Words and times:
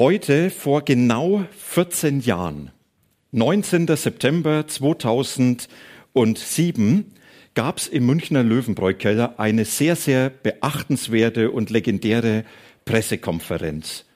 Heute 0.00 0.48
vor 0.48 0.82
genau 0.82 1.44
14 1.58 2.20
Jahren, 2.20 2.70
19. 3.32 3.86
September 3.86 4.66
2007, 4.66 5.68
gab 7.52 7.76
es 7.76 7.86
im 7.86 8.06
Münchner 8.06 8.42
Löwenbräu-Keller 8.42 9.34
eine 9.38 9.66
sehr, 9.66 9.96
sehr 9.96 10.30
beachtenswerte 10.30 11.50
und 11.50 11.68
legendäre 11.68 12.46
Pressekonferenz. 12.86 14.06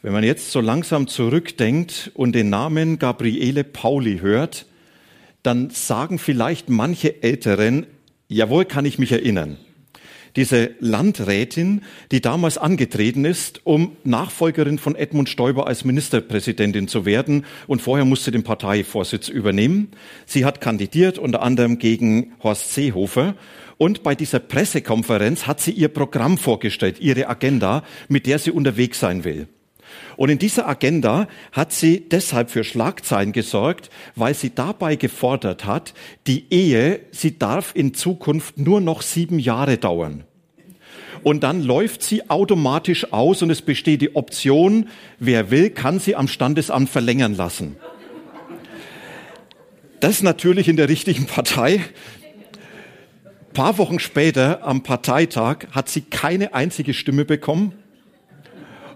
Wenn 0.00 0.14
man 0.14 0.24
jetzt 0.24 0.50
so 0.50 0.62
langsam 0.62 1.06
zurückdenkt 1.08 2.10
und 2.14 2.34
den 2.34 2.48
Namen 2.48 2.98
Gabriele 2.98 3.64
Pauli 3.64 4.20
hört, 4.20 4.64
dann 5.42 5.68
sagen 5.68 6.18
vielleicht 6.18 6.70
manche 6.70 7.22
Älteren, 7.22 7.84
jawohl 8.28 8.64
kann 8.64 8.86
ich 8.86 8.98
mich 8.98 9.12
erinnern 9.12 9.58
diese 10.36 10.70
Landrätin, 10.80 11.82
die 12.10 12.20
damals 12.20 12.58
angetreten 12.58 13.24
ist, 13.24 13.60
um 13.64 13.96
Nachfolgerin 14.04 14.78
von 14.78 14.94
Edmund 14.94 15.28
Stoiber 15.28 15.66
als 15.66 15.84
Ministerpräsidentin 15.84 16.88
zu 16.88 17.04
werden 17.04 17.44
und 17.66 17.82
vorher 17.82 18.04
musste 18.04 18.30
den 18.30 18.42
Parteivorsitz 18.42 19.28
übernehmen. 19.28 19.88
Sie 20.26 20.44
hat 20.44 20.60
kandidiert 20.60 21.18
unter 21.18 21.42
anderem 21.42 21.78
gegen 21.78 22.32
Horst 22.42 22.74
Seehofer 22.74 23.34
und 23.78 24.02
bei 24.02 24.14
dieser 24.14 24.38
Pressekonferenz 24.38 25.46
hat 25.46 25.60
sie 25.60 25.72
ihr 25.72 25.88
Programm 25.88 26.38
vorgestellt, 26.38 27.00
ihre 27.00 27.28
Agenda, 27.28 27.82
mit 28.08 28.26
der 28.26 28.38
sie 28.38 28.50
unterwegs 28.50 29.00
sein 29.00 29.24
will. 29.24 29.48
Und 30.16 30.28
in 30.28 30.38
dieser 30.38 30.68
Agenda 30.68 31.26
hat 31.52 31.72
sie 31.72 32.08
deshalb 32.08 32.50
für 32.50 32.64
Schlagzeilen 32.64 33.32
gesorgt, 33.32 33.90
weil 34.14 34.34
sie 34.34 34.54
dabei 34.54 34.96
gefordert 34.96 35.64
hat, 35.64 35.94
die 36.26 36.44
Ehe, 36.50 37.00
sie 37.10 37.38
darf 37.38 37.72
in 37.74 37.94
Zukunft 37.94 38.58
nur 38.58 38.80
noch 38.80 39.02
sieben 39.02 39.38
Jahre 39.38 39.78
dauern. 39.78 40.24
Und 41.22 41.42
dann 41.44 41.62
läuft 41.62 42.02
sie 42.02 42.28
automatisch 42.30 43.12
aus 43.12 43.42
und 43.42 43.50
es 43.50 43.62
besteht 43.62 44.02
die 44.02 44.16
Option, 44.16 44.88
wer 45.18 45.50
will, 45.50 45.70
kann 45.70 45.98
sie 45.98 46.16
am 46.16 46.28
Standesamt 46.28 46.90
verlängern 46.90 47.36
lassen. 47.36 47.76
Das 50.00 50.22
natürlich 50.22 50.68
in 50.68 50.76
der 50.76 50.88
richtigen 50.88 51.26
Partei. 51.26 51.74
Ein 51.74 53.54
paar 53.54 53.78
Wochen 53.78 54.00
später 54.00 54.64
am 54.64 54.82
Parteitag 54.82 55.68
hat 55.70 55.88
sie 55.88 56.00
keine 56.00 56.54
einzige 56.54 56.92
Stimme 56.92 57.24
bekommen 57.24 57.74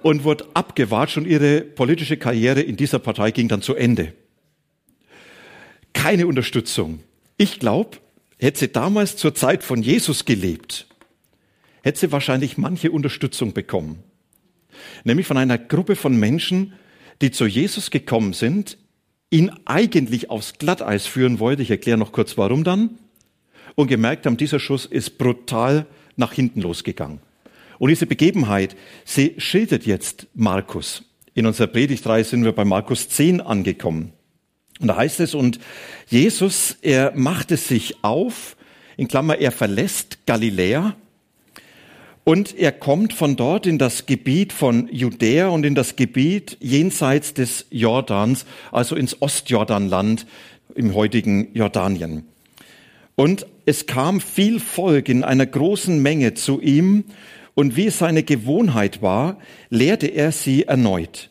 und 0.03 0.25
wurde 0.25 0.47
abgewatscht 0.55 1.17
und 1.17 1.27
ihre 1.27 1.61
politische 1.61 2.17
Karriere 2.17 2.61
in 2.61 2.77
dieser 2.77 2.99
Partei 2.99 3.31
ging 3.31 3.49
dann 3.49 3.63
zu 3.63 3.75
Ende. 3.75 4.13
Keine 5.93 6.27
Unterstützung. 6.27 7.01
Ich 7.37 7.59
glaube, 7.59 7.99
hätte 8.39 8.61
sie 8.61 8.69
damals 8.69 9.17
zur 9.17 9.35
Zeit 9.35 9.63
von 9.63 9.83
Jesus 9.83 10.25
gelebt, 10.25 10.87
hätte 11.83 12.01
sie 12.01 12.13
wahrscheinlich 12.13 12.59
manche 12.59 12.91
Unterstützung 12.91 13.53
bekommen. 13.53 14.03
Nämlich 15.05 15.27
von 15.27 15.39
einer 15.39 15.59
Gruppe 15.59 15.97
von 15.97 16.17
Menschen, 16.17 16.75
die 17.23 17.31
zu 17.31 17.47
Jesus 17.47 17.91
gekommen 17.91 18.33
sind, 18.33 18.79
ihn 19.31 19.51
eigentlich 19.65 20.31
aufs 20.31 20.59
Glatteis 20.59 21.07
führen 21.07 21.39
wollte. 21.39 21.63
Ich 21.63 21.71
erkläre 21.71 21.99
noch 21.99 22.13
kurz 22.13 22.37
warum 22.37 22.65
dann. 22.65 22.99
Und 23.75 23.89
gemerkt 23.89 24.27
haben, 24.27 24.37
dieser 24.37 24.59
Schuss 24.59 24.87
ist 24.87 25.19
brutal 25.19 25.87
nach 26.17 26.33
hinten 26.33 26.63
losgegangen. 26.63 27.21
Und 27.79 27.91
diese 27.91 28.07
Begebenheit, 28.07 28.77
sie 29.05 29.35
schildert 29.39 29.87
jetzt 29.87 30.29
Markus. 30.35 31.05
In 31.35 31.47
unserer 31.47 31.67
Predigtreihe 31.67 32.25
sind 32.25 32.45
wir 32.45 32.53
bei 32.53 32.65
Markus 32.65 33.09
10 33.09 33.41
angekommen. 33.41 34.13
Und 34.81 34.89
da 34.89 34.97
heißt 34.97 35.21
es, 35.21 35.35
und 35.35 35.59
Jesus, 36.09 36.77
er 36.83 37.13
machte 37.15 37.57
sich 37.57 38.03
auf, 38.03 38.57
in 38.97 39.09
Klammer, 39.09 39.39
er 39.39 39.53
verlässt 39.53 40.27
Galiläa 40.27 40.97
und 42.25 42.59
er 42.59 42.73
kommt 42.73 43.13
von 43.13 43.37
dort 43.37 43.67
in 43.67 43.79
das 43.79 44.07
Gebiet 44.07 44.53
von 44.53 44.89
Judäa 44.91 45.49
und 45.49 45.65
in 45.65 45.75
das 45.75 45.97
Gebiet 45.97 46.57
jenseits 46.61 47.35
des 47.35 47.67
Jordans, 47.71 48.47
also 48.73 48.97
ins 48.97 49.23
Ostjordanland 49.23 50.27
im 50.75 50.95
heutigen 50.95 51.55
Jordanien. 51.55 52.25
Und 53.15 53.47
es 53.65 53.87
kam 53.87 54.21
viel 54.21 54.61
Volk 54.61 55.09
in 55.09 55.25
einer 55.25 55.47
großen 55.47 56.03
Menge 56.03 56.35
zu 56.35 56.61
ihm 56.61 57.05
und 57.57 57.75
wie 57.75 57.87
es 57.87 57.99
seine 57.99 58.23
Gewohnheit 58.23 59.01
war, 59.01 59.39
lehrte 59.71 60.09
er 60.09 60.31
sie 60.31 60.65
erneut. 60.65 61.31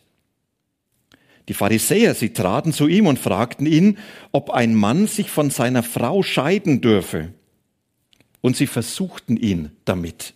Die 1.48 1.54
Pharisäer, 1.54 2.16
sie 2.16 2.34
traten 2.34 2.74
zu 2.74 2.88
ihm 2.88 3.06
und 3.06 3.20
fragten 3.20 3.68
ihn, 3.68 4.00
ob 4.32 4.50
ein 4.50 4.74
Mann 4.74 5.06
sich 5.06 5.30
von 5.30 5.52
seiner 5.52 5.84
Frau 5.84 6.24
scheiden 6.24 6.82
dürfe. 6.82 7.32
Und 8.42 8.58
sie 8.58 8.66
versuchten 8.66 9.38
ihn 9.38 9.70
damit. 9.86 10.34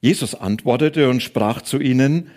Jesus 0.00 0.36
antwortete 0.36 1.10
und 1.10 1.24
sprach 1.24 1.62
zu 1.62 1.80
ihnen, 1.80 2.30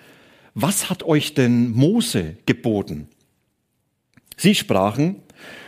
was 0.56 0.90
hat 0.90 1.04
euch 1.04 1.36
denn 1.36 1.70
Mose 1.70 2.38
geboten? 2.48 3.08
Sie 4.36 4.56
sprachen, 4.56 5.18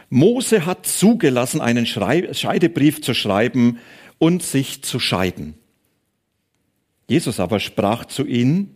Mose 0.10 0.66
hat 0.66 0.88
zugelassen, 0.88 1.62
einen 1.62 1.86
Scheidebrief 1.86 3.04
zu 3.04 3.14
schreiben 3.14 3.78
und 4.18 4.42
sich 4.42 4.82
zu 4.84 5.00
scheiden. 5.00 5.54
Jesus 7.08 7.40
aber 7.40 7.60
sprach 7.60 8.06
zu 8.06 8.26
ihnen, 8.26 8.72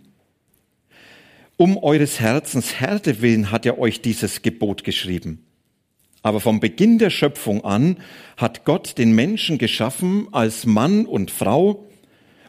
um 1.57 1.78
eures 1.78 2.19
Herzens 2.19 2.79
Härte 2.79 3.22
willen 3.22 3.51
hat 3.51 3.66
er 3.66 3.79
euch 3.79 4.01
dieses 4.01 4.41
Gebot 4.41 4.84
geschrieben. 4.84 5.45
Aber 6.22 6.40
vom 6.40 6.59
Beginn 6.59 7.00
der 7.00 7.09
Schöpfung 7.09 7.63
an 7.63 7.97
hat 8.38 8.66
Gott 8.66 8.97
den 8.97 9.13
Menschen 9.13 9.57
geschaffen 9.57 10.28
als 10.31 10.66
Mann 10.66 11.06
und 11.06 11.31
Frau, 11.31 11.85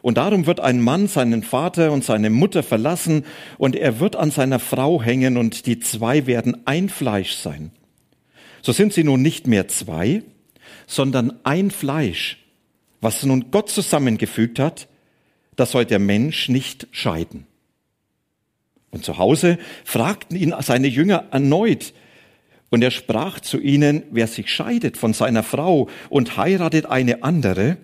und 0.01 0.17
darum 0.17 0.47
wird 0.47 0.59
ein 0.59 0.81
Mann 0.81 1.07
seinen 1.07 1.43
Vater 1.43 1.91
und 1.91 2.03
seine 2.03 2.29
Mutter 2.29 2.63
verlassen, 2.63 3.25
und 3.57 3.75
er 3.75 3.99
wird 3.99 4.15
an 4.15 4.31
seiner 4.31 4.59
Frau 4.59 5.01
hängen, 5.01 5.37
und 5.37 5.65
die 5.65 5.79
zwei 5.79 6.25
werden 6.25 6.65
ein 6.65 6.89
Fleisch 6.89 7.33
sein. 7.35 7.71
So 8.61 8.71
sind 8.71 8.93
sie 8.93 9.03
nun 9.03 9.21
nicht 9.21 9.45
mehr 9.45 9.67
zwei, 9.67 10.23
sondern 10.87 11.33
ein 11.43 11.69
Fleisch. 11.71 12.37
Was 12.99 13.23
nun 13.23 13.51
Gott 13.51 13.69
zusammengefügt 13.69 14.59
hat, 14.59 14.87
das 15.61 15.71
soll 15.71 15.85
der 15.85 15.99
Mensch 15.99 16.49
nicht 16.49 16.87
scheiden. 16.91 17.45
Und 18.89 19.05
zu 19.05 19.17
Hause 19.17 19.57
fragten 19.85 20.35
ihn 20.35 20.53
seine 20.59 20.87
Jünger 20.87 21.25
erneut, 21.31 21.93
und 22.71 22.81
er 22.81 22.91
sprach 22.91 23.41
zu 23.41 23.59
ihnen, 23.59 24.03
wer 24.11 24.27
sich 24.27 24.49
scheidet 24.49 24.95
von 24.95 25.13
seiner 25.13 25.43
Frau 25.43 25.89
und 26.09 26.37
heiratet 26.37 26.85
eine 26.85 27.21
andere, 27.21 27.77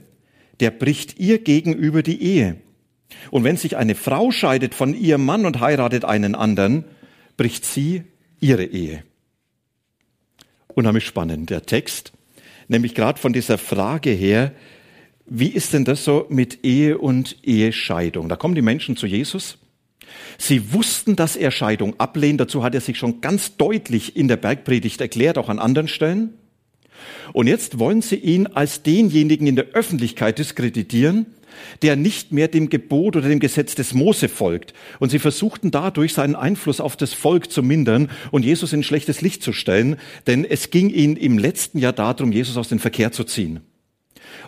der 0.61 0.71
bricht 0.71 1.19
ihr 1.19 1.39
gegenüber 1.39 2.03
die 2.03 2.21
Ehe. 2.23 2.55
Und 3.29 3.43
wenn 3.43 3.57
sich 3.57 3.75
eine 3.75 3.95
Frau 3.95 4.31
scheidet 4.31 4.73
von 4.73 4.95
ihrem 4.95 5.25
Mann 5.25 5.45
und 5.45 5.59
heiratet 5.59 6.05
einen 6.05 6.35
anderen, 6.35 6.85
bricht 7.35 7.65
sie 7.65 8.03
ihre 8.39 8.63
Ehe. 8.63 9.03
Unheimlich 10.69 11.05
spannend, 11.05 11.49
der 11.49 11.63
Text, 11.63 12.13
nämlich 12.69 12.95
gerade 12.95 13.19
von 13.19 13.33
dieser 13.33 13.57
Frage 13.57 14.11
her, 14.11 14.53
wie 15.29 15.49
ist 15.49 15.73
denn 15.73 15.85
das 15.85 16.03
so 16.03 16.25
mit 16.29 16.63
Ehe 16.63 16.97
und 16.97 17.37
Ehescheidung? 17.43 18.29
Da 18.29 18.35
kommen 18.35 18.55
die 18.55 18.61
Menschen 18.61 18.95
zu 18.95 19.07
Jesus. 19.07 19.57
Sie 20.37 20.73
wussten, 20.73 21.15
dass 21.15 21.35
er 21.35 21.51
Scheidung 21.51 21.99
ablehnt. 21.99 22.39
Dazu 22.39 22.63
hat 22.63 22.73
er 22.73 22.81
sich 22.81 22.97
schon 22.97 23.19
ganz 23.19 23.57
deutlich 23.57 24.15
in 24.15 24.27
der 24.27 24.37
Bergpredigt 24.37 25.01
erklärt, 25.01 25.37
auch 25.37 25.49
an 25.49 25.59
anderen 25.59 25.89
Stellen. 25.89 26.33
Und 27.33 27.47
jetzt 27.47 27.77
wollen 27.77 28.01
sie 28.01 28.15
ihn 28.15 28.47
als 28.47 28.83
denjenigen 28.83 29.47
in 29.47 29.55
der 29.55 29.67
Öffentlichkeit 29.73 30.39
diskreditieren, 30.39 31.27
der 31.81 31.95
nicht 31.95 32.31
mehr 32.31 32.47
dem 32.47 32.69
Gebot 32.69 33.15
oder 33.15 33.27
dem 33.27 33.39
Gesetz 33.39 33.75
des 33.75 33.93
Mose 33.93 34.29
folgt. 34.29 34.73
Und 34.99 35.09
sie 35.09 35.19
versuchten 35.19 35.71
dadurch 35.71 36.13
seinen 36.13 36.35
Einfluss 36.35 36.79
auf 36.79 36.95
das 36.95 37.13
Volk 37.13 37.51
zu 37.51 37.63
mindern 37.63 38.09
und 38.31 38.45
Jesus 38.45 38.73
in 38.73 38.83
schlechtes 38.83 39.21
Licht 39.21 39.43
zu 39.43 39.53
stellen, 39.53 39.97
denn 40.25 40.45
es 40.45 40.69
ging 40.69 40.89
ihnen 40.89 41.17
im 41.17 41.37
letzten 41.37 41.79
Jahr 41.79 41.93
darum, 41.93 42.31
Jesus 42.31 42.57
aus 42.57 42.69
dem 42.69 42.79
Verkehr 42.79 43.11
zu 43.11 43.23
ziehen. 43.23 43.59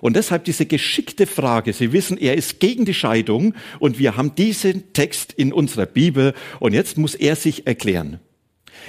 Und 0.02 0.16
deshalb 0.16 0.46
diese 0.46 0.66
geschickte 0.66 1.28
Frage. 1.28 1.74
Sie 1.74 1.92
wissen, 1.94 2.18
er 2.18 2.36
ist 2.36 2.60
gegen 2.60 2.86
die 2.86 2.94
Scheidung 2.94 3.54
und 3.80 4.00
wir 4.00 4.18
haben 4.18 4.36
diesen 4.36 4.94
Text 4.94 5.34
in 5.34 5.54
unserer 5.54 5.86
Bibel 5.86 6.34
und 6.60 6.74
jetzt 6.74 6.98
muss 6.98 7.16
er 7.16 7.36
sich 7.36 7.68
erklären. 7.68 8.20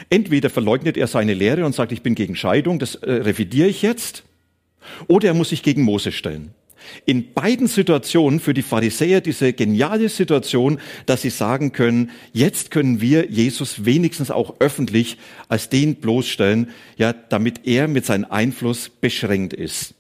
Entweder 0.09 0.51
verleugnet 0.51 0.97
er 0.97 1.07
seine 1.07 1.35
Lehre 1.35 1.67
und 1.67 1.75
sagt, 1.75 1.93
ich 1.93 2.03
bin 2.03 2.15
gegen 2.15 2.37
Scheidung, 2.37 2.79
das 2.79 2.95
äh, 2.97 3.11
revidiere 3.11 3.69
ich 3.69 3.83
jetzt, 3.83 4.25
oder 5.09 5.29
er 5.29 5.35
muss 5.35 5.51
sich 5.51 5.63
gegen 5.63 5.83
Mose 5.83 6.13
stellen. 6.13 6.55
In 7.05 7.35
beiden 7.35 7.67
Situationen 7.67 8.41
für 8.41 8.55
die 8.55 8.63
Pharisäer 8.63 9.21
diese 9.21 9.53
geniale 9.53 10.09
Situation, 10.09 10.81
dass 11.07 11.23
sie 11.23 11.31
sagen 11.31 11.73
können, 11.73 12.11
jetzt 12.33 12.71
können 12.71 13.01
wir 13.01 13.31
Jesus 13.31 13.85
wenigstens 13.85 14.31
auch 14.31 14.57
öffentlich 14.61 15.19
als 15.49 15.69
den 15.69 15.97
bloßstellen, 15.97 16.71
ja, 16.97 17.13
damit 17.13 17.67
er 17.67 17.87
mit 17.87 18.07
seinem 18.07 18.27
Einfluss 18.31 18.89
beschränkt 18.89 19.53
ist. 19.53 19.95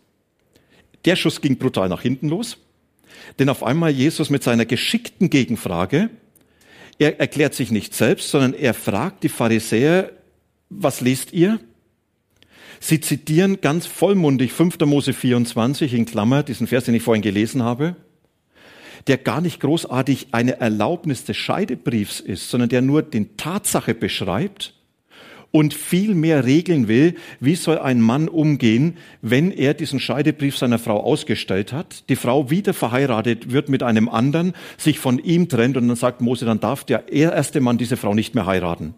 Der 1.04 1.16
Schuss 1.16 1.40
ging 1.40 1.56
brutal 1.56 1.88
nach 1.88 2.02
hinten 2.02 2.28
los, 2.28 2.58
denn 3.38 3.48
auf 3.48 3.62
einmal 3.62 3.90
Jesus 3.90 4.30
mit 4.30 4.42
seiner 4.42 4.66
geschickten 4.66 5.30
Gegenfrage, 5.30 6.10
er 6.98 7.18
erklärt 7.18 7.54
sich 7.54 7.70
nicht 7.70 7.94
selbst, 7.94 8.30
sondern 8.30 8.52
er 8.52 8.74
fragt 8.74 9.24
die 9.24 9.30
Pharisäer, 9.30 10.12
was 10.68 11.00
lest 11.00 11.32
ihr? 11.32 11.58
Sie 12.78 13.00
zitieren 13.00 13.60
ganz 13.60 13.86
vollmundig 13.86 14.52
5. 14.52 14.78
Mose 14.80 15.12
24 15.12 15.94
in 15.94 16.06
Klammer, 16.06 16.42
diesen 16.42 16.66
Vers, 16.66 16.84
den 16.84 16.94
ich 16.94 17.02
vorhin 17.02 17.22
gelesen 17.22 17.62
habe, 17.62 17.96
der 19.06 19.18
gar 19.18 19.40
nicht 19.40 19.60
großartig 19.60 20.28
eine 20.32 20.60
Erlaubnis 20.60 21.24
des 21.24 21.36
Scheidebriefs 21.36 22.20
ist, 22.20 22.50
sondern 22.50 22.68
der 22.68 22.82
nur 22.82 23.02
den 23.02 23.36
Tatsache 23.36 23.94
beschreibt 23.94 24.74
und 25.52 25.74
viel 25.74 26.14
mehr 26.14 26.44
regeln 26.44 26.88
will, 26.88 27.14
wie 27.40 27.54
soll 27.54 27.78
ein 27.78 28.00
Mann 28.00 28.28
umgehen, 28.28 28.96
wenn 29.20 29.50
er 29.50 29.74
diesen 29.74 29.98
Scheidebrief 29.98 30.56
seiner 30.56 30.78
Frau 30.78 31.02
ausgestellt 31.02 31.72
hat, 31.72 32.08
die 32.08 32.16
Frau 32.16 32.50
wieder 32.50 32.72
verheiratet 32.72 33.50
wird 33.50 33.68
mit 33.68 33.82
einem 33.82 34.08
anderen, 34.08 34.54
sich 34.78 34.98
von 34.98 35.18
ihm 35.18 35.48
trennt 35.48 35.76
und 35.76 35.88
dann 35.88 35.96
sagt 35.96 36.20
Mose, 36.20 36.44
dann 36.44 36.60
darf 36.60 36.84
der 36.84 37.12
erste 37.12 37.60
Mann 37.60 37.78
diese 37.78 37.96
Frau 37.96 38.14
nicht 38.14 38.34
mehr 38.34 38.46
heiraten. 38.46 38.94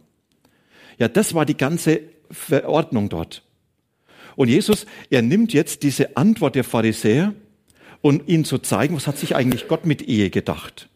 Ja, 0.98 1.08
das 1.08 1.34
war 1.34 1.46
die 1.46 1.56
ganze 1.56 2.00
Verordnung 2.30 3.08
dort. 3.08 3.42
Und 4.36 4.48
Jesus, 4.48 4.86
er 5.10 5.22
nimmt 5.22 5.52
jetzt 5.52 5.82
diese 5.82 6.16
Antwort 6.16 6.54
der 6.54 6.64
Pharisäer 6.64 7.34
und 8.00 8.28
ihnen 8.28 8.44
zu 8.44 8.58
zeigen, 8.58 8.94
was 8.96 9.06
hat 9.06 9.18
sich 9.18 9.36
eigentlich 9.36 9.68
Gott 9.68 9.86
mit 9.86 10.02
Ehe 10.02 10.30
gedacht. 10.30 10.88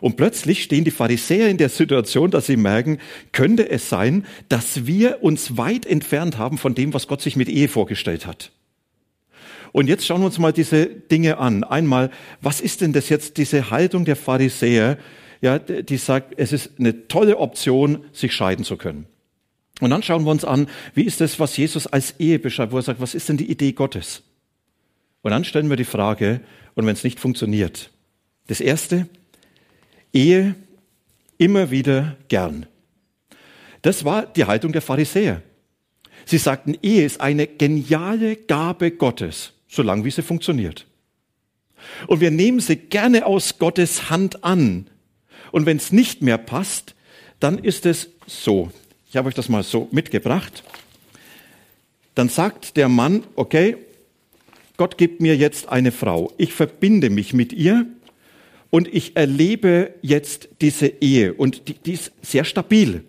Und 0.00 0.16
plötzlich 0.16 0.62
stehen 0.62 0.84
die 0.84 0.90
Pharisäer 0.90 1.48
in 1.48 1.58
der 1.58 1.68
Situation, 1.68 2.30
dass 2.30 2.46
sie 2.46 2.56
merken, 2.56 2.98
könnte 3.32 3.68
es 3.68 3.88
sein, 3.88 4.24
dass 4.48 4.86
wir 4.86 5.22
uns 5.22 5.56
weit 5.56 5.86
entfernt 5.86 6.38
haben 6.38 6.58
von 6.58 6.74
dem, 6.74 6.94
was 6.94 7.06
Gott 7.06 7.20
sich 7.20 7.36
mit 7.36 7.48
Ehe 7.48 7.68
vorgestellt 7.68 8.26
hat. 8.26 8.52
Und 9.72 9.88
jetzt 9.88 10.04
schauen 10.06 10.20
wir 10.20 10.26
uns 10.26 10.38
mal 10.38 10.52
diese 10.52 10.86
Dinge 10.86 11.38
an. 11.38 11.64
Einmal, 11.64 12.10
was 12.40 12.60
ist 12.60 12.80
denn 12.80 12.92
das 12.92 13.08
jetzt, 13.08 13.36
diese 13.36 13.70
Haltung 13.70 14.04
der 14.04 14.16
Pharisäer, 14.16 14.98
ja, 15.42 15.58
die 15.58 15.96
sagt, 15.96 16.34
es 16.36 16.52
ist 16.52 16.72
eine 16.78 17.08
tolle 17.08 17.38
Option, 17.38 18.04
sich 18.12 18.32
scheiden 18.32 18.64
zu 18.64 18.76
können. 18.76 19.06
Und 19.80 19.90
dann 19.90 20.02
schauen 20.02 20.24
wir 20.24 20.30
uns 20.30 20.44
an, 20.44 20.68
wie 20.94 21.04
ist 21.04 21.20
das, 21.20 21.38
was 21.40 21.56
Jesus 21.56 21.86
als 21.86 22.18
Ehe 22.18 22.38
beschreibt, 22.38 22.72
wo 22.72 22.76
er 22.76 22.82
sagt, 22.82 23.00
was 23.00 23.14
ist 23.14 23.28
denn 23.28 23.38
die 23.38 23.50
Idee 23.50 23.72
Gottes? 23.72 24.22
Und 25.22 25.30
dann 25.30 25.44
stellen 25.44 25.70
wir 25.70 25.76
die 25.76 25.84
Frage, 25.84 26.40
und 26.74 26.86
wenn 26.86 26.92
es 26.92 27.04
nicht 27.04 27.20
funktioniert, 27.20 27.90
das 28.46 28.60
erste, 28.60 29.08
Ehe 30.12 30.54
immer 31.38 31.70
wieder 31.70 32.16
gern. 32.28 32.66
Das 33.82 34.04
war 34.04 34.26
die 34.26 34.44
Haltung 34.44 34.72
der 34.72 34.82
Pharisäer. 34.82 35.42
Sie 36.26 36.38
sagten, 36.38 36.76
Ehe 36.82 37.04
ist 37.04 37.20
eine 37.20 37.46
geniale 37.46 38.36
Gabe 38.36 38.90
Gottes, 38.90 39.52
solange 39.68 40.04
wie 40.04 40.10
sie 40.10 40.22
funktioniert. 40.22 40.86
Und 42.06 42.20
wir 42.20 42.30
nehmen 42.30 42.60
sie 42.60 42.76
gerne 42.76 43.26
aus 43.26 43.58
Gottes 43.58 44.10
Hand 44.10 44.44
an. 44.44 44.86
Und 45.50 45.66
wenn 45.66 45.78
es 45.78 45.92
nicht 45.92 46.22
mehr 46.22 46.38
passt, 46.38 46.94
dann 47.40 47.58
ist 47.58 47.86
es 47.86 48.10
so. 48.26 48.70
Ich 49.08 49.16
habe 49.16 49.28
euch 49.28 49.34
das 49.34 49.48
mal 49.48 49.62
so 49.62 49.88
mitgebracht. 49.90 50.62
Dann 52.14 52.28
sagt 52.28 52.76
der 52.76 52.88
Mann, 52.88 53.24
okay, 53.34 53.76
Gott 54.76 54.98
gibt 54.98 55.20
mir 55.20 55.36
jetzt 55.36 55.68
eine 55.68 55.90
Frau. 55.90 56.32
Ich 56.36 56.52
verbinde 56.52 57.10
mich 57.10 57.32
mit 57.32 57.52
ihr 57.52 57.86
und 58.70 58.88
ich 58.92 59.16
erlebe 59.16 59.94
jetzt 60.00 60.48
diese 60.60 60.86
Ehe 60.86 61.34
und 61.34 61.68
die, 61.68 61.74
die 61.74 61.92
ist 61.92 62.12
sehr 62.22 62.44
stabil. 62.44 63.04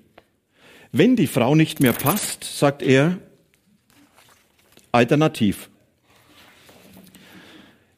Wenn 0.91 1.15
die 1.15 1.27
Frau 1.27 1.55
nicht 1.55 1.79
mehr 1.79 1.93
passt, 1.93 2.43
sagt 2.43 2.81
er, 2.81 3.17
alternativ. 4.91 5.69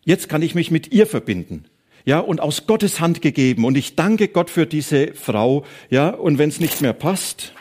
Jetzt 0.05 0.29
kann 0.29 0.41
ich 0.41 0.53
mich 0.53 0.69
mit 0.69 0.91
ihr 0.91 1.07
verbinden. 1.07 1.65
Ja, 2.05 2.19
und 2.19 2.41
aus 2.41 2.67
Gottes 2.67 2.99
Hand 2.99 3.21
gegeben. 3.21 3.63
Und 3.63 3.77
ich 3.77 3.95
danke 3.95 4.27
Gott 4.27 4.49
für 4.49 4.65
diese 4.65 5.13
Frau. 5.13 5.65
Ja, 5.89 6.09
und 6.09 6.37
wenn 6.37 6.49
es 6.49 6.59
nicht 6.59 6.81
mehr 6.81 6.91
passt, 6.91 7.53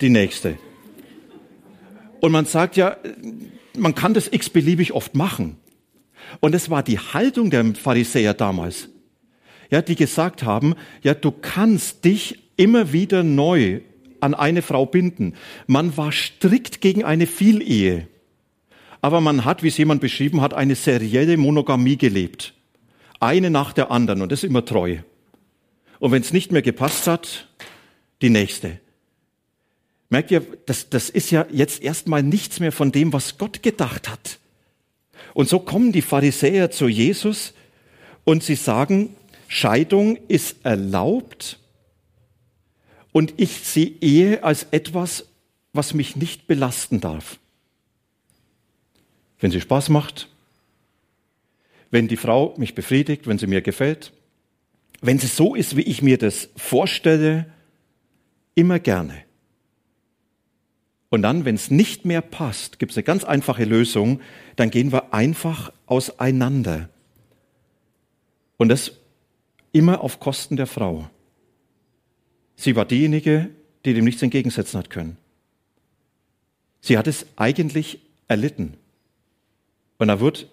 die 0.00 0.08
nächste. 0.08 0.58
Und 2.20 2.32
man 2.32 2.46
sagt 2.46 2.76
ja, 2.76 2.96
man 3.76 3.94
kann 3.94 4.14
das 4.14 4.32
x-beliebig 4.32 4.92
oft 4.92 5.14
machen. 5.14 5.56
Und 6.40 6.54
es 6.54 6.70
war 6.70 6.82
die 6.82 6.98
Haltung 6.98 7.50
der 7.50 7.74
Pharisäer 7.74 8.34
damals, 8.34 8.88
ja, 9.70 9.82
die 9.82 9.96
gesagt 9.96 10.42
haben, 10.42 10.74
ja, 11.02 11.14
du 11.14 11.30
kannst 11.30 12.04
dich 12.04 12.38
immer 12.56 12.92
wieder 12.92 13.22
neu 13.22 13.80
an 14.20 14.34
eine 14.34 14.62
Frau 14.62 14.86
binden. 14.86 15.34
Man 15.66 15.96
war 15.96 16.12
strikt 16.12 16.80
gegen 16.80 17.04
eine 17.04 17.26
Vielehe. 17.26 18.08
Aber 19.00 19.20
man 19.20 19.44
hat, 19.44 19.62
wie 19.62 19.68
es 19.68 19.78
jemand 19.78 20.00
beschrieben 20.00 20.40
hat, 20.40 20.54
eine 20.54 20.74
serielle 20.74 21.36
Monogamie 21.36 21.96
gelebt. 21.96 22.54
Eine 23.20 23.50
nach 23.50 23.72
der 23.72 23.90
anderen 23.90 24.22
und 24.22 24.32
das 24.32 24.42
immer 24.42 24.64
treu. 24.64 24.98
Und 25.98 26.12
wenn 26.12 26.22
es 26.22 26.32
nicht 26.32 26.52
mehr 26.52 26.62
gepasst 26.62 27.06
hat, 27.06 27.48
die 28.22 28.30
nächste. 28.30 28.80
Merkt 30.10 30.30
ihr, 30.30 30.44
das, 30.66 30.88
das 30.88 31.10
ist 31.10 31.30
ja 31.30 31.46
jetzt 31.50 31.82
erstmal 31.82 32.22
nichts 32.22 32.60
mehr 32.60 32.72
von 32.72 32.92
dem, 32.92 33.12
was 33.12 33.38
Gott 33.38 33.62
gedacht 33.62 34.08
hat. 34.08 34.37
Und 35.38 35.48
so 35.48 35.60
kommen 35.60 35.92
die 35.92 36.02
Pharisäer 36.02 36.72
zu 36.72 36.88
Jesus 36.88 37.54
und 38.24 38.42
sie 38.42 38.56
sagen, 38.56 39.14
Scheidung 39.46 40.18
ist 40.26 40.56
erlaubt 40.64 41.60
und 43.12 43.34
ich 43.36 43.60
sehe 43.60 43.92
Ehe 44.00 44.42
als 44.42 44.66
etwas, 44.72 45.26
was 45.72 45.94
mich 45.94 46.16
nicht 46.16 46.48
belasten 46.48 47.00
darf. 47.00 47.38
Wenn 49.38 49.52
sie 49.52 49.60
Spaß 49.60 49.90
macht, 49.90 50.28
wenn 51.92 52.08
die 52.08 52.16
Frau 52.16 52.52
mich 52.56 52.74
befriedigt, 52.74 53.28
wenn 53.28 53.38
sie 53.38 53.46
mir 53.46 53.62
gefällt, 53.62 54.12
wenn 55.02 55.20
sie 55.20 55.28
so 55.28 55.54
ist, 55.54 55.76
wie 55.76 55.82
ich 55.82 56.02
mir 56.02 56.18
das 56.18 56.48
vorstelle, 56.56 57.46
immer 58.56 58.80
gerne. 58.80 59.27
Und 61.10 61.22
dann, 61.22 61.44
wenn 61.44 61.54
es 61.54 61.70
nicht 61.70 62.04
mehr 62.04 62.20
passt, 62.20 62.78
gibt 62.78 62.92
es 62.92 62.98
eine 62.98 63.04
ganz 63.04 63.24
einfache 63.24 63.64
Lösung, 63.64 64.20
dann 64.56 64.70
gehen 64.70 64.92
wir 64.92 65.14
einfach 65.14 65.72
auseinander. 65.86 66.90
Und 68.58 68.68
das 68.68 68.92
immer 69.72 70.02
auf 70.02 70.20
Kosten 70.20 70.56
der 70.56 70.66
Frau. 70.66 71.08
Sie 72.56 72.76
war 72.76 72.84
diejenige, 72.84 73.50
die 73.84 73.94
dem 73.94 74.04
nichts 74.04 74.22
entgegensetzen 74.22 74.78
hat 74.78 74.90
können. 74.90 75.16
Sie 76.80 76.98
hat 76.98 77.06
es 77.06 77.26
eigentlich 77.36 78.00
erlitten. 78.26 78.74
Und 79.98 80.08
er 80.08 80.20
wird 80.20 80.48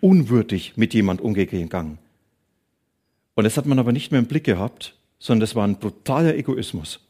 unwürdig 0.00 0.76
mit 0.76 0.94
jemand 0.94 1.20
umgegangen. 1.20 1.98
Und 3.34 3.44
das 3.44 3.56
hat 3.56 3.66
man 3.66 3.78
aber 3.78 3.92
nicht 3.92 4.10
mehr 4.10 4.20
im 4.20 4.26
Blick 4.26 4.44
gehabt, 4.44 4.96
sondern 5.18 5.40
das 5.40 5.54
war 5.54 5.66
ein 5.66 5.78
brutaler 5.78 6.34
Egoismus. 6.34 7.00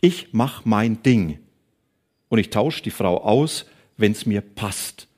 Ich 0.00 0.28
mach 0.32 0.64
mein 0.64 1.02
Ding 1.02 1.38
und 2.28 2.38
ich 2.38 2.50
tausche 2.50 2.82
die 2.82 2.90
Frau 2.90 3.22
aus, 3.22 3.66
wenn 3.96 4.12
es 4.12 4.26
mir 4.26 4.40
passt. 4.40 5.08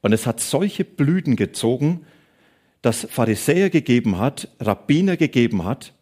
Und 0.00 0.12
es 0.12 0.26
hat 0.26 0.40
solche 0.40 0.84
Blüten 0.84 1.36
gezogen, 1.36 2.04
dass 2.82 3.06
Pharisäer 3.10 3.70
gegeben 3.70 4.18
hat, 4.18 4.48
Rabbiner 4.60 5.16
gegeben 5.16 5.64
hat, 5.64 5.94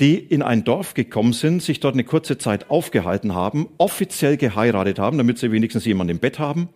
die 0.00 0.16
in 0.16 0.42
ein 0.42 0.64
Dorf 0.64 0.94
gekommen 0.94 1.32
sind, 1.32 1.62
sich 1.62 1.80
dort 1.80 1.94
eine 1.94 2.04
kurze 2.04 2.38
Zeit 2.38 2.70
aufgehalten 2.70 3.34
haben, 3.34 3.68
offiziell 3.78 4.36
geheiratet 4.36 4.98
haben, 4.98 5.18
damit 5.18 5.38
sie 5.38 5.52
wenigstens 5.52 5.84
jemanden 5.84 6.12
im 6.12 6.18
Bett 6.20 6.38
haben, 6.38 6.68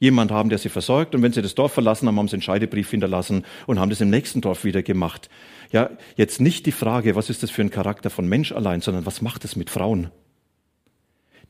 jemand 0.00 0.32
haben, 0.32 0.48
der 0.48 0.58
sie 0.58 0.70
versorgt. 0.70 1.14
Und 1.14 1.22
wenn 1.22 1.32
sie 1.32 1.42
das 1.42 1.54
Dorf 1.54 1.72
verlassen 1.72 2.08
haben, 2.08 2.18
haben 2.18 2.28
sie 2.28 2.34
einen 2.34 2.42
Scheidebrief 2.42 2.90
hinterlassen 2.90 3.44
und 3.66 3.78
haben 3.78 3.90
das 3.90 4.00
im 4.00 4.10
nächsten 4.10 4.40
Dorf 4.40 4.64
wieder 4.64 4.82
gemacht. 4.82 5.28
Ja, 5.70 5.90
jetzt 6.16 6.40
nicht 6.40 6.66
die 6.66 6.72
Frage, 6.72 7.14
was 7.14 7.30
ist 7.30 7.42
das 7.42 7.50
für 7.50 7.62
ein 7.62 7.70
Charakter 7.70 8.10
von 8.10 8.26
Mensch 8.26 8.50
allein, 8.50 8.80
sondern 8.80 9.06
was 9.06 9.22
macht 9.22 9.44
es 9.44 9.54
mit 9.54 9.70
Frauen? 9.70 10.10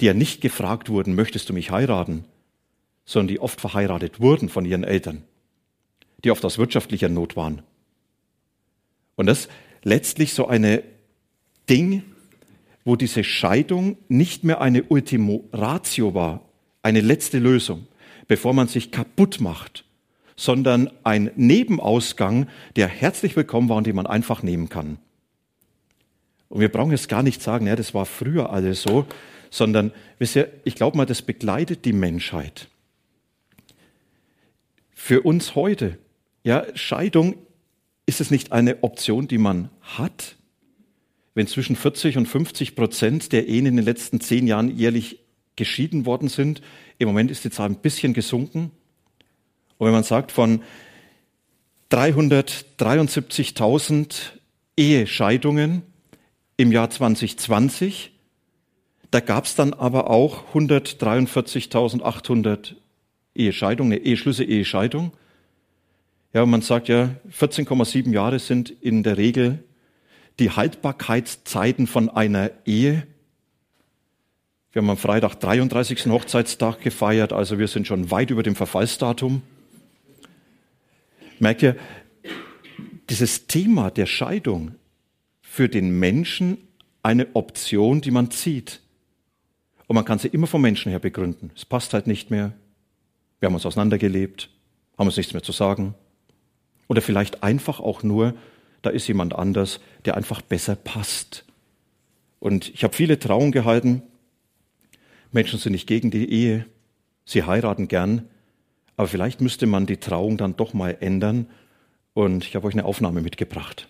Die 0.02 0.06
ja 0.06 0.14
nicht 0.14 0.40
gefragt 0.40 0.88
wurden, 0.88 1.14
möchtest 1.14 1.48
du 1.48 1.52
mich 1.52 1.70
heiraten, 1.70 2.24
sondern 3.04 3.28
die 3.28 3.38
oft 3.40 3.60
verheiratet 3.60 4.18
wurden 4.18 4.48
von 4.48 4.64
ihren 4.64 4.82
Eltern, 4.82 5.22
die 6.24 6.32
oft 6.32 6.44
aus 6.44 6.58
wirtschaftlicher 6.58 7.08
Not 7.08 7.36
waren. 7.36 7.62
Und 9.14 9.26
das 9.26 9.48
letztlich 9.84 10.34
so 10.34 10.48
eine 10.48 10.82
Ding, 11.70 12.02
wo 12.84 12.96
diese 12.96 13.22
Scheidung 13.22 13.96
nicht 14.08 14.42
mehr 14.42 14.60
eine 14.60 14.82
Ultimo 14.82 15.48
Ratio 15.52 16.14
war, 16.14 16.40
eine 16.82 17.00
letzte 17.00 17.38
Lösung, 17.38 17.86
bevor 18.26 18.54
man 18.54 18.66
sich 18.66 18.90
kaputt 18.90 19.40
macht, 19.40 19.84
sondern 20.34 20.90
ein 21.04 21.30
Nebenausgang, 21.36 22.48
der 22.74 22.88
herzlich 22.88 23.36
willkommen 23.36 23.68
war 23.68 23.76
und 23.76 23.86
den 23.86 23.94
man 23.94 24.08
einfach 24.08 24.42
nehmen 24.42 24.68
kann. 24.68 24.98
Und 26.48 26.60
wir 26.60 26.72
brauchen 26.72 26.90
jetzt 26.90 27.08
gar 27.08 27.22
nicht 27.22 27.40
sagen, 27.40 27.68
ja, 27.68 27.76
das 27.76 27.94
war 27.94 28.04
früher 28.04 28.50
alles 28.50 28.82
so, 28.82 29.06
sondern 29.52 29.92
wisst 30.18 30.34
ihr, 30.34 30.50
ich 30.64 30.74
glaube 30.74 30.96
mal, 30.96 31.04
das 31.04 31.20
begleitet 31.20 31.84
die 31.84 31.92
Menschheit. 31.92 32.68
für 34.94 35.22
uns 35.22 35.54
heute. 35.56 35.98
Ja, 36.44 36.64
Scheidung 36.74 37.34
ist 38.06 38.20
es 38.20 38.30
nicht 38.30 38.52
eine 38.52 38.84
Option, 38.84 39.26
die 39.26 39.38
man 39.38 39.68
hat? 39.80 40.36
Wenn 41.34 41.48
zwischen 41.48 41.74
40 41.74 42.18
und 42.18 42.26
50 42.26 42.76
Prozent 42.76 43.32
der 43.32 43.48
Ehen 43.48 43.66
in 43.66 43.74
den 43.74 43.84
letzten 43.84 44.20
zehn 44.20 44.46
Jahren 44.46 44.76
jährlich 44.76 45.18
geschieden 45.56 46.06
worden 46.06 46.28
sind, 46.28 46.62
im 46.98 47.08
Moment 47.08 47.32
ist 47.32 47.44
die 47.44 47.50
Zahl 47.50 47.68
ein 47.68 47.80
bisschen 47.80 48.14
gesunken. 48.14 48.70
Und 49.76 49.86
wenn 49.86 49.92
man 49.92 50.04
sagt, 50.04 50.30
von 50.30 50.62
373.000 51.90 54.14
Ehescheidungen 54.76 55.82
im 56.56 56.70
Jahr 56.70 56.90
2020, 56.90 58.11
da 59.12 59.20
gab 59.20 59.44
es 59.44 59.54
dann 59.54 59.74
aber 59.74 60.10
auch 60.10 60.52
143.800 60.54 62.74
Ehescheidungen, 63.34 64.02
Eheschlüsse, 64.02 64.44
Ehescheidung. 64.44 65.12
Ja, 66.32 66.46
man 66.46 66.62
sagt 66.62 66.88
ja, 66.88 67.10
14,7 67.30 68.10
Jahre 68.10 68.38
sind 68.38 68.70
in 68.70 69.02
der 69.02 69.18
Regel 69.18 69.62
die 70.38 70.48
Haltbarkeitszeiten 70.50 71.86
von 71.86 72.08
einer 72.08 72.52
Ehe. 72.64 73.06
Wir 74.72 74.80
haben 74.80 74.88
am 74.88 74.96
Freitag 74.96 75.34
33. 75.40 76.06
Hochzeitstag 76.06 76.80
gefeiert, 76.80 77.34
also 77.34 77.58
wir 77.58 77.68
sind 77.68 77.86
schon 77.86 78.10
weit 78.10 78.30
über 78.30 78.42
dem 78.42 78.56
Verfallsdatum. 78.56 79.42
Merkt 81.38 81.62
ihr, 81.62 81.76
dieses 83.10 83.46
Thema 83.46 83.90
der 83.90 84.06
Scheidung 84.06 84.76
für 85.42 85.68
den 85.68 85.98
Menschen 85.98 86.56
eine 87.02 87.26
Option, 87.34 88.00
die 88.00 88.10
man 88.10 88.30
zieht. 88.30 88.81
Und 89.92 89.96
man 89.96 90.06
kann 90.06 90.18
sie 90.18 90.28
immer 90.28 90.46
vom 90.46 90.62
Menschen 90.62 90.88
her 90.88 91.00
begründen. 91.00 91.50
Es 91.54 91.66
passt 91.66 91.92
halt 91.92 92.06
nicht 92.06 92.30
mehr. 92.30 92.54
Wir 93.40 93.46
haben 93.46 93.54
uns 93.54 93.66
auseinandergelebt, 93.66 94.48
haben 94.96 95.06
uns 95.06 95.18
nichts 95.18 95.34
mehr 95.34 95.42
zu 95.42 95.52
sagen. 95.52 95.94
Oder 96.88 97.02
vielleicht 97.02 97.42
einfach 97.42 97.78
auch 97.78 98.02
nur, 98.02 98.32
da 98.80 98.88
ist 98.88 99.06
jemand 99.06 99.34
anders, 99.34 99.80
der 100.06 100.16
einfach 100.16 100.40
besser 100.40 100.76
passt. 100.76 101.44
Und 102.40 102.70
ich 102.70 102.84
habe 102.84 102.94
viele 102.94 103.18
Trauungen 103.18 103.52
gehalten. 103.52 104.00
Menschen 105.30 105.58
sind 105.58 105.72
nicht 105.72 105.86
gegen 105.86 106.10
die 106.10 106.26
Ehe. 106.26 106.64
Sie 107.26 107.42
heiraten 107.42 107.86
gern. 107.86 108.30
Aber 108.96 109.08
vielleicht 109.08 109.42
müsste 109.42 109.66
man 109.66 109.84
die 109.84 109.98
Trauung 109.98 110.38
dann 110.38 110.56
doch 110.56 110.72
mal 110.72 110.96
ändern. 111.00 111.50
Und 112.14 112.46
ich 112.46 112.56
habe 112.56 112.66
euch 112.66 112.72
eine 112.72 112.86
Aufnahme 112.86 113.20
mitgebracht. 113.20 113.88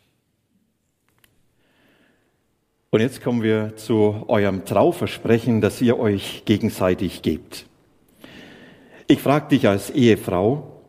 Und 2.95 3.01
jetzt 3.01 3.23
kommen 3.23 3.43
wir 3.43 3.75
zu 3.77 4.23
eurem 4.29 4.67
Trauversprechen, 4.67 5.63
das 5.63 5.81
ihr 5.81 5.99
euch 5.99 6.43
gegenseitig 6.45 7.23
gebt. 7.23 7.65
Ich 9.07 9.19
frage 9.19 9.49
dich 9.49 9.67
als 9.67 9.89
Ehefrau, 9.89 10.83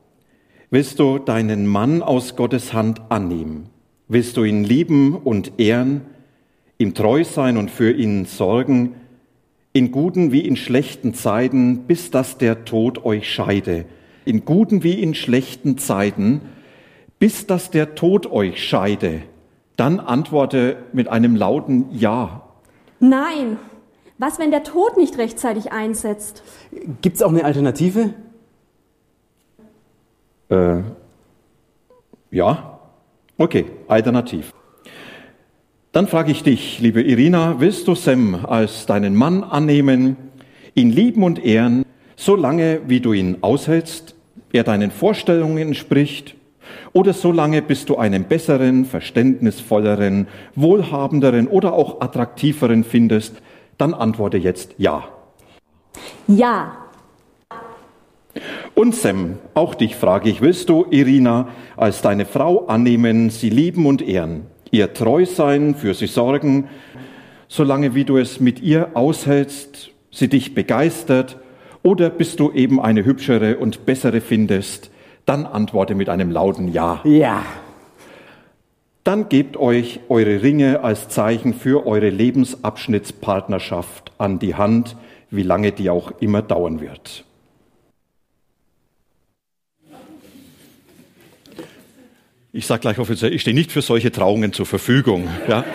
willst 0.70 1.00
du 1.00 1.18
deinen 1.18 1.66
Mann 1.66 2.02
aus 2.02 2.36
Gottes 2.36 2.74
Hand 2.74 3.00
annehmen? 3.08 3.70
Willst 4.10 4.36
du 4.36 4.44
ihn 4.44 4.66
lieben 4.66 5.16
und 5.16 5.62
ehren, 5.62 6.02
ihm 6.78 6.94
treu 6.94 7.24
sein 7.24 7.56
und 7.56 7.72
für 7.72 7.94
ihn 7.94 8.26
sorgen, 8.26 8.96
in 9.72 9.92
guten 9.92 10.34
wie 10.34 10.46
in 10.46 10.58
schlechten 10.58 11.14
Zeiten, 11.14 11.88
bis 11.88 12.12
dass 12.12 12.38
der 12.38 12.66
Tod 12.66 13.06
euch 13.06 13.32
scheide, 13.32 13.86
in 14.26 14.44
guten 14.44 14.84
wie 14.84 15.02
in 15.02 15.16
schlechten 15.16 15.78
Zeiten, 15.78 16.42
bis 17.18 17.48
dass 17.48 17.72
der 17.72 17.96
Tod 17.96 18.30
euch 18.30 18.62
scheide, 18.62 19.22
dann 19.76 20.00
antworte 20.00 20.78
mit 20.94 21.08
einem 21.08 21.36
lauten 21.36 21.88
Ja. 21.92 22.44
Nein. 23.00 23.58
Was, 24.18 24.40
wenn 24.40 24.52
der 24.52 24.64
Tod 24.64 24.98
nicht 24.98 25.18
rechtzeitig 25.18 25.72
einsetzt? 25.72 26.44
Gibt 27.02 27.16
es 27.18 27.22
auch 27.22 27.30
eine 27.30 27.44
Alternative? 27.44 28.14
Äh, 30.50 30.82
ja. 32.32 32.80
Okay, 33.38 33.66
alternativ. 33.88 34.54
Dann 35.92 36.08
frage 36.08 36.32
ich 36.32 36.44
dich, 36.44 36.80
liebe 36.80 37.02
Irina, 37.02 37.60
willst 37.60 37.88
du 37.88 37.96
Sam 37.96 38.46
als 38.46 38.86
deinen 38.86 39.16
Mann 39.16 39.44
annehmen, 39.44 40.18
ihn 40.76 40.90
lieben 40.90 41.24
und 41.24 41.44
ehren, 41.44 41.86
solange 42.16 42.82
wie 42.88 43.00
du 43.00 43.14
ihn 43.14 43.38
aushältst, 43.42 44.16
er 44.52 44.64
deinen 44.64 44.92
Vorstellungen 44.92 45.58
entspricht 45.58 46.36
oder 46.94 47.14
so 47.14 47.32
lange, 47.32 47.62
bis 47.62 47.86
du 47.86 47.98
einen 47.98 48.26
besseren, 48.26 48.86
verständnisvolleren, 48.86 50.28
wohlhabenderen 50.56 51.48
oder 51.48 51.74
auch 51.74 52.02
attraktiveren 52.02 52.84
findest, 52.84 53.42
dann 53.78 53.94
antworte 53.94 54.38
jetzt 54.38 54.76
Ja. 54.78 55.04
Ja. 56.28 56.78
Und 58.74 58.96
Sam, 58.96 59.38
auch 59.54 59.76
dich 59.76 59.96
frage 59.96 60.30
ich, 60.30 60.42
willst 60.42 60.70
du 60.70 60.86
Irina 60.90 61.50
als 61.78 62.02
deine 62.02 62.26
Frau 62.26 62.66
annehmen, 62.66 63.30
sie 63.30 63.50
lieben 63.50 63.86
und 63.86 64.02
ehren, 64.02 64.48
ihr 64.72 64.94
treu 64.94 65.26
sein, 65.26 65.76
für 65.76 65.94
sie 65.94 66.08
sorgen, 66.08 66.68
solange 67.48 67.94
wie 67.94 68.06
du 68.06 68.18
es 68.18 68.40
mit 68.40 68.60
ihr 68.62 68.90
aushältst, 68.96 69.92
sie 70.10 70.28
dich 70.28 70.56
begeistert, 70.56 71.38
oder 71.84 72.10
bis 72.10 72.36
du 72.36 72.52
eben 72.52 72.82
eine 72.82 73.06
hübschere 73.06 73.58
und 73.58 73.86
bessere 73.86 74.22
findest, 74.22 74.90
dann 75.26 75.46
antworte 75.46 75.96
mit 75.96 76.10
einem 76.10 76.32
lauten 76.32 76.68
Ja. 76.68 77.02
Ja. 77.04 77.46
Dann 79.04 79.28
gebt 79.28 79.58
euch 79.58 80.00
eure 80.08 80.42
Ringe 80.42 80.82
als 80.82 81.10
Zeichen 81.10 81.54
für 81.54 81.86
eure 81.86 82.10
Lebensabschnittspartnerschaft 82.10 84.14
an 84.18 84.40
die 84.40 84.56
Hand, 84.56 84.96
wie 85.30 85.44
lange 85.44 85.74
die 85.74 85.90
auch 85.90 86.12
immer 86.22 86.42
dauern 86.42 86.80
wird. 86.80 87.26
Ich 92.54 92.68
sage 92.68 92.82
gleich 92.82 93.00
offiziell, 93.00 93.34
ich 93.34 93.42
stehe 93.42 93.56
nicht 93.56 93.72
für 93.72 93.82
solche 93.82 94.12
Trauungen 94.12 94.54
zur 94.54 94.68
Verfügung. 94.68 95.28
Ja. 95.48 95.66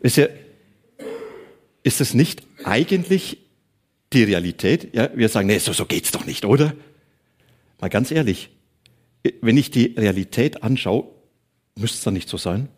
Ist, 0.00 0.16
ja, 0.16 0.26
ist 1.82 2.00
es 2.00 2.14
nicht 2.14 2.44
eigentlich 2.64 3.38
die 4.12 4.24
Realität, 4.24 4.94
ja, 4.94 5.10
wir 5.14 5.28
sagen, 5.28 5.46
nee, 5.46 5.58
so, 5.58 5.72
so 5.72 5.86
geht's 5.86 6.10
doch 6.10 6.26
nicht, 6.26 6.44
oder? 6.44 6.74
Mal 7.80 7.88
ganz 7.88 8.10
ehrlich, 8.10 8.50
wenn 9.40 9.56
ich 9.56 9.70
die 9.70 9.94
Realität 9.96 10.62
anschaue, 10.62 11.08
müsste 11.76 11.96
es 11.98 12.04
dann 12.04 12.14
nicht 12.14 12.28
so 12.28 12.36
sein? 12.36 12.68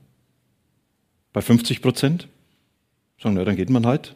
Bei 1.32 1.40
50 1.40 1.80
Prozent? 1.80 2.28
Sagen, 3.20 3.36
na, 3.36 3.44
dann 3.44 3.56
geht 3.56 3.70
man 3.70 3.86
halt. 3.86 4.14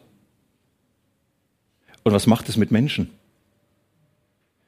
Und 2.03 2.13
was 2.13 2.27
macht 2.27 2.49
es 2.49 2.57
mit 2.57 2.71
Menschen? 2.71 3.09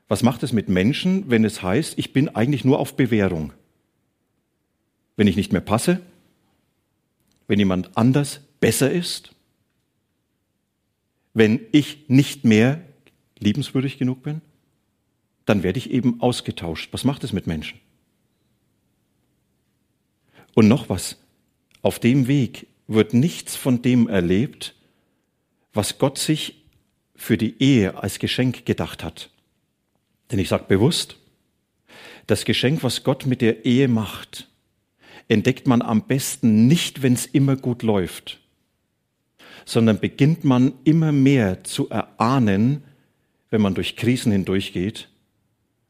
Was 0.08 0.24
macht 0.24 0.42
es 0.44 0.52
mit 0.52 0.70
Menschen, 0.70 1.30
wenn 1.30 1.46
es 1.46 1.62
heißt, 1.62 1.98
ich 1.98 2.14
bin 2.14 2.30
eigentlich 2.30 2.66
nur 2.66 2.80
auf 2.80 2.96
Bewährung? 2.96 3.54
Wenn 5.16 5.28
ich 5.28 5.36
nicht 5.36 5.52
mehr 5.52 5.62
passe? 5.62 6.02
Wenn 7.48 7.60
jemand 7.60 7.96
anders 7.96 8.42
besser 8.60 8.92
ist? 8.92 9.36
Wenn 11.34 11.60
ich 11.72 12.06
nicht 12.08 12.46
mehr 12.46 12.84
liebenswürdig 13.40 13.98
genug 13.98 14.24
bin, 14.24 14.42
dann 15.46 15.64
werde 15.64 15.80
ich 15.80 15.90
eben 15.92 16.22
ausgetauscht. 16.22 16.90
Was 16.92 17.04
macht 17.04 17.24
es 17.24 17.34
mit 17.34 17.48
Menschen? 17.48 17.80
Und 20.54 20.68
noch 20.68 20.90
was, 20.90 21.18
auf 21.82 22.00
dem 22.00 22.28
Weg 22.28 22.68
wird 22.88 23.14
nichts 23.14 23.56
von 23.56 23.82
dem 23.82 24.08
erlebt, 24.08 24.76
was 25.74 25.98
Gott 26.00 26.18
sich 26.18 26.64
für 27.16 27.38
die 27.38 27.62
Ehe 27.62 27.98
als 27.98 28.20
Geschenk 28.20 28.66
gedacht 28.66 29.04
hat. 29.04 29.30
Denn 30.32 30.40
ich 30.40 30.50
sage 30.50 30.66
bewusst, 30.68 31.18
das 32.28 32.46
Geschenk, 32.46 32.84
was 32.84 33.04
Gott 33.04 33.26
mit 33.26 33.42
der 33.42 33.66
Ehe 33.66 33.88
macht, 33.88 34.50
entdeckt 35.28 35.68
man 35.68 35.82
am 35.82 36.08
besten 36.08 36.68
nicht, 36.68 37.02
wenn 37.02 37.14
es 37.14 37.26
immer 37.26 37.56
gut 37.56 37.84
läuft, 37.84 38.40
sondern 39.70 40.00
beginnt 40.00 40.44
man 40.44 40.74
immer 40.84 41.12
mehr 41.12 41.64
zu 41.64 41.90
erahnen, 41.90 42.84
wenn 43.52 43.62
man 43.62 43.76
durch 43.76 43.96
Krisen 43.96 44.32
hindurchgeht 44.32 45.10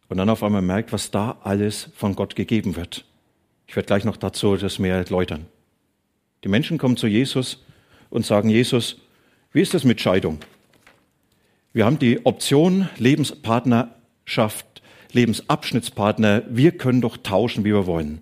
und 0.09 0.17
dann 0.17 0.29
auf 0.29 0.43
einmal 0.43 0.61
merkt, 0.61 0.91
was 0.91 1.11
da 1.11 1.37
alles 1.43 1.89
von 1.95 2.13
Gott 2.13 2.35
gegeben 2.35 2.75
wird. 2.75 3.05
Ich 3.67 3.77
werde 3.77 3.87
gleich 3.87 4.03
noch 4.03 4.17
dazu 4.17 4.57
das 4.57 4.79
mehr 4.79 4.95
erläutern. 4.95 5.45
Die 6.43 6.49
Menschen 6.49 6.77
kommen 6.77 6.97
zu 6.97 7.07
Jesus 7.07 7.63
und 8.09 8.25
sagen, 8.25 8.49
Jesus, 8.49 8.97
wie 9.53 9.61
ist 9.61 9.73
es 9.73 9.85
mit 9.85 10.01
Scheidung? 10.01 10.39
Wir 11.71 11.85
haben 11.85 11.99
die 11.99 12.25
Option 12.25 12.89
Lebenspartnerschaft, 12.97 14.81
Lebensabschnittspartner, 15.13 16.43
wir 16.49 16.73
können 16.73 16.99
doch 16.99 17.15
tauschen, 17.15 17.63
wie 17.63 17.73
wir 17.73 17.87
wollen. 17.87 18.19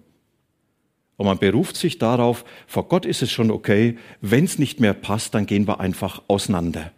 Und 1.18 1.26
man 1.26 1.40
beruft 1.40 1.76
sich 1.76 1.98
darauf, 1.98 2.46
vor 2.68 2.88
Gott 2.88 3.06
ist 3.06 3.24
es 3.24 3.32
schon 3.32 3.52
okay, 3.52 3.98
wenn 4.22 4.46
es 4.46 4.60
nicht 4.60 4.80
mehr 4.80 4.94
passt, 4.94 5.34
dann 5.34 5.48
gehen 5.48 5.68
wir 5.68 5.80
einfach 5.80 6.22
auseinander. 6.28 6.92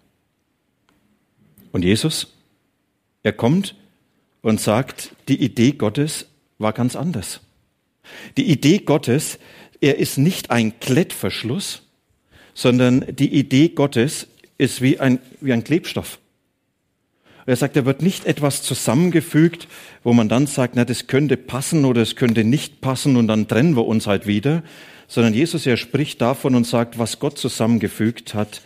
Und 1.71 1.83
Jesus, 1.83 2.35
er 3.23 3.33
kommt 3.33 3.75
und 4.41 4.59
sagt, 4.59 5.15
die 5.29 5.41
Idee 5.41 5.71
Gottes 5.71 6.27
war 6.57 6.73
ganz 6.73 6.95
anders. 6.95 7.41
Die 8.37 8.49
Idee 8.49 8.79
Gottes, 8.79 9.39
er 9.81 9.97
ist 9.97 10.17
nicht 10.17 10.51
ein 10.51 10.79
Klettverschluss, 10.79 11.83
sondern 12.53 13.05
die 13.15 13.33
Idee 13.33 13.69
Gottes 13.69 14.27
ist 14.57 14.81
wie 14.81 14.99
ein, 14.99 15.19
wie 15.39 15.53
ein 15.53 15.63
Klebstoff. 15.63 16.19
Er 17.49 17.55
sagt, 17.55 17.75
er 17.75 17.87
wird 17.87 18.03
nicht 18.03 18.25
etwas 18.25 18.61
zusammengefügt, 18.61 19.67
wo 20.03 20.13
man 20.13 20.29
dann 20.29 20.45
sagt, 20.45 20.75
na, 20.75 20.85
das 20.85 21.07
könnte 21.07 21.35
passen 21.35 21.83
oder 21.83 22.03
es 22.03 22.15
könnte 22.15 22.43
nicht 22.43 22.79
passen 22.79 23.17
und 23.17 23.27
dann 23.27 23.47
trennen 23.47 23.75
wir 23.75 23.87
uns 23.87 24.05
halt 24.05 24.27
wieder, 24.27 24.61
sondern 25.07 25.33
Jesus, 25.33 25.65
er 25.65 25.75
spricht 25.75 26.21
davon 26.21 26.53
und 26.53 26.67
sagt, 26.67 26.99
was 26.99 27.17
Gott 27.17 27.39
zusammengefügt 27.39 28.35
hat, 28.35 28.61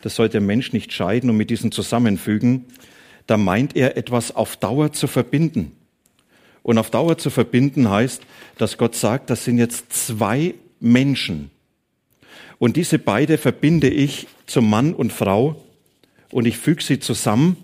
das 0.00 0.14
soll 0.14 0.30
der 0.30 0.40
Mensch 0.40 0.72
nicht 0.72 0.90
scheiden 0.90 1.28
und 1.28 1.36
mit 1.36 1.50
diesem 1.50 1.70
Zusammenfügen, 1.70 2.64
da 3.26 3.36
meint 3.36 3.76
er 3.76 3.98
etwas 3.98 4.34
auf 4.34 4.56
Dauer 4.56 4.94
zu 4.94 5.06
verbinden. 5.06 5.72
Und 6.62 6.78
auf 6.78 6.88
Dauer 6.88 7.18
zu 7.18 7.28
verbinden 7.28 7.90
heißt, 7.90 8.22
dass 8.56 8.78
Gott 8.78 8.94
sagt, 8.94 9.28
das 9.28 9.44
sind 9.44 9.58
jetzt 9.58 9.92
zwei 9.92 10.54
Menschen. 10.80 11.50
Und 12.58 12.78
diese 12.78 12.98
beide 12.98 13.36
verbinde 13.36 13.90
ich 13.90 14.28
zum 14.46 14.70
Mann 14.70 14.94
und 14.94 15.12
Frau 15.12 15.62
und 16.30 16.46
ich 16.46 16.56
füge 16.56 16.82
sie 16.82 17.00
zusammen. 17.00 17.58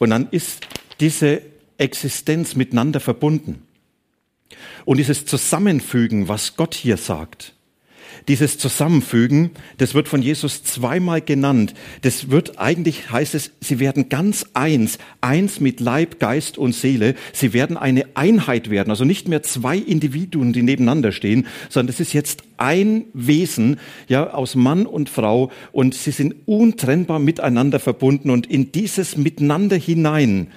Und 0.00 0.10
dann 0.10 0.28
ist 0.30 0.66
diese 0.98 1.42
Existenz 1.76 2.56
miteinander 2.56 3.00
verbunden. 3.00 3.66
Und 4.86 4.96
dieses 4.96 5.26
Zusammenfügen, 5.26 6.26
was 6.26 6.56
Gott 6.56 6.74
hier 6.74 6.96
sagt, 6.96 7.54
dieses 8.28 8.58
Zusammenfügen, 8.58 9.50
das 9.78 9.94
wird 9.94 10.08
von 10.08 10.22
Jesus 10.22 10.62
zweimal 10.64 11.20
genannt. 11.20 11.74
Das 12.02 12.30
wird 12.30 12.58
eigentlich, 12.58 13.10
heißt 13.10 13.34
es, 13.34 13.52
sie 13.60 13.78
werden 13.78 14.08
ganz 14.08 14.46
eins, 14.54 14.98
eins 15.20 15.60
mit 15.60 15.80
Leib, 15.80 16.18
Geist 16.18 16.58
und 16.58 16.74
Seele. 16.74 17.14
Sie 17.32 17.52
werden 17.52 17.76
eine 17.76 18.04
Einheit 18.14 18.70
werden, 18.70 18.90
also 18.90 19.04
nicht 19.04 19.28
mehr 19.28 19.42
zwei 19.42 19.76
Individuen, 19.76 20.52
die 20.52 20.62
nebeneinander 20.62 21.12
stehen, 21.12 21.46
sondern 21.68 21.92
es 21.92 22.00
ist 22.00 22.12
jetzt 22.12 22.42
ein 22.56 23.06
Wesen, 23.14 23.80
ja, 24.08 24.30
aus 24.30 24.54
Mann 24.54 24.86
und 24.86 25.08
Frau 25.08 25.50
und 25.72 25.94
sie 25.94 26.10
sind 26.10 26.34
untrennbar 26.46 27.18
miteinander 27.18 27.80
verbunden 27.80 28.30
und 28.30 28.46
in 28.46 28.70
dieses 28.72 29.16
Miteinander 29.16 29.76
hinein 29.76 30.48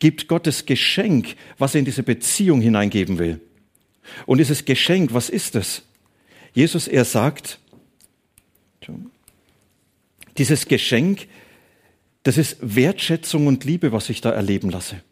gibt 0.00 0.26
Gottes 0.26 0.66
Geschenk, 0.66 1.36
was 1.58 1.74
er 1.74 1.78
in 1.78 1.84
diese 1.84 2.02
Beziehung 2.02 2.60
hineingeben 2.60 3.18
will. 3.18 3.40
Und 4.26 4.38
dieses 4.38 4.64
Geschenk, 4.64 5.14
was 5.14 5.30
ist 5.30 5.54
es? 5.54 5.82
Jesus, 6.54 6.88
er 6.88 7.04
sagt, 7.04 7.58
dieses 10.38 10.66
Geschenk, 10.66 11.28
das 12.22 12.38
ist 12.38 12.56
Wertschätzung 12.60 13.46
und 13.46 13.64
Liebe, 13.64 13.92
was 13.92 14.10
ich 14.10 14.20
da 14.20 14.30
erleben 14.30 14.70
lasse. 14.70 15.02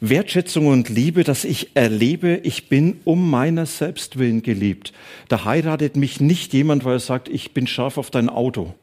Wertschätzung 0.00 0.66
und 0.66 0.88
Liebe, 0.88 1.24
dass 1.24 1.44
ich 1.44 1.74
erlebe, 1.74 2.40
ich 2.42 2.68
bin 2.68 3.00
um 3.04 3.30
meiner 3.30 3.66
selbst 3.66 4.18
willen 4.18 4.42
geliebt. 4.42 4.92
Da 5.28 5.44
heiratet 5.44 5.96
mich 5.96 6.20
nicht 6.20 6.52
jemand, 6.52 6.84
weil 6.84 6.94
er 6.94 7.00
sagt, 7.00 7.28
ich 7.28 7.52
bin 7.52 7.66
scharf 7.66 7.98
auf 7.98 8.10
dein 8.10 8.28
Auto. 8.28 8.74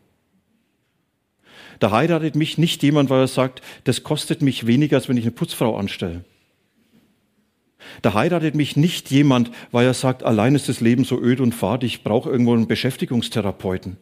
Da 1.80 1.92
heiratet 1.92 2.36
mich 2.36 2.58
nicht 2.58 2.84
jemand, 2.84 3.10
weil 3.10 3.22
er 3.22 3.28
sagt, 3.28 3.62
das 3.84 4.04
kostet 4.04 4.42
mich 4.42 4.66
weniger, 4.68 4.98
als 4.98 5.10
wenn 5.10 5.18
ich 5.18 5.24
eine 5.24 5.32
Putzfrau 5.32 5.76
anstelle. 5.76 6.24
Da 8.02 8.14
heiratet 8.14 8.56
mich 8.56 8.76
nicht 8.76 9.12
jemand, 9.12 9.52
weil 9.72 9.86
er 9.86 9.94
sagt, 9.94 10.24
allein 10.24 10.56
ist 10.56 10.70
das 10.70 10.82
Leben 10.82 11.04
so 11.04 11.20
öd 11.20 11.40
und 11.40 11.54
fad, 11.54 11.84
ich 11.84 12.04
brauche 12.04 12.30
irgendwo 12.30 12.54
einen 12.54 12.68
Beschäftigungstherapeuten. 12.68 13.98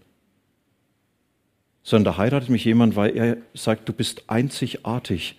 Sondern 1.83 2.13
da 2.13 2.17
heiratet 2.17 2.49
mich 2.49 2.65
jemand, 2.65 2.95
weil 2.95 3.15
er 3.15 3.37
sagt, 3.53 3.89
du 3.89 3.93
bist 3.93 4.23
einzigartig. 4.27 5.37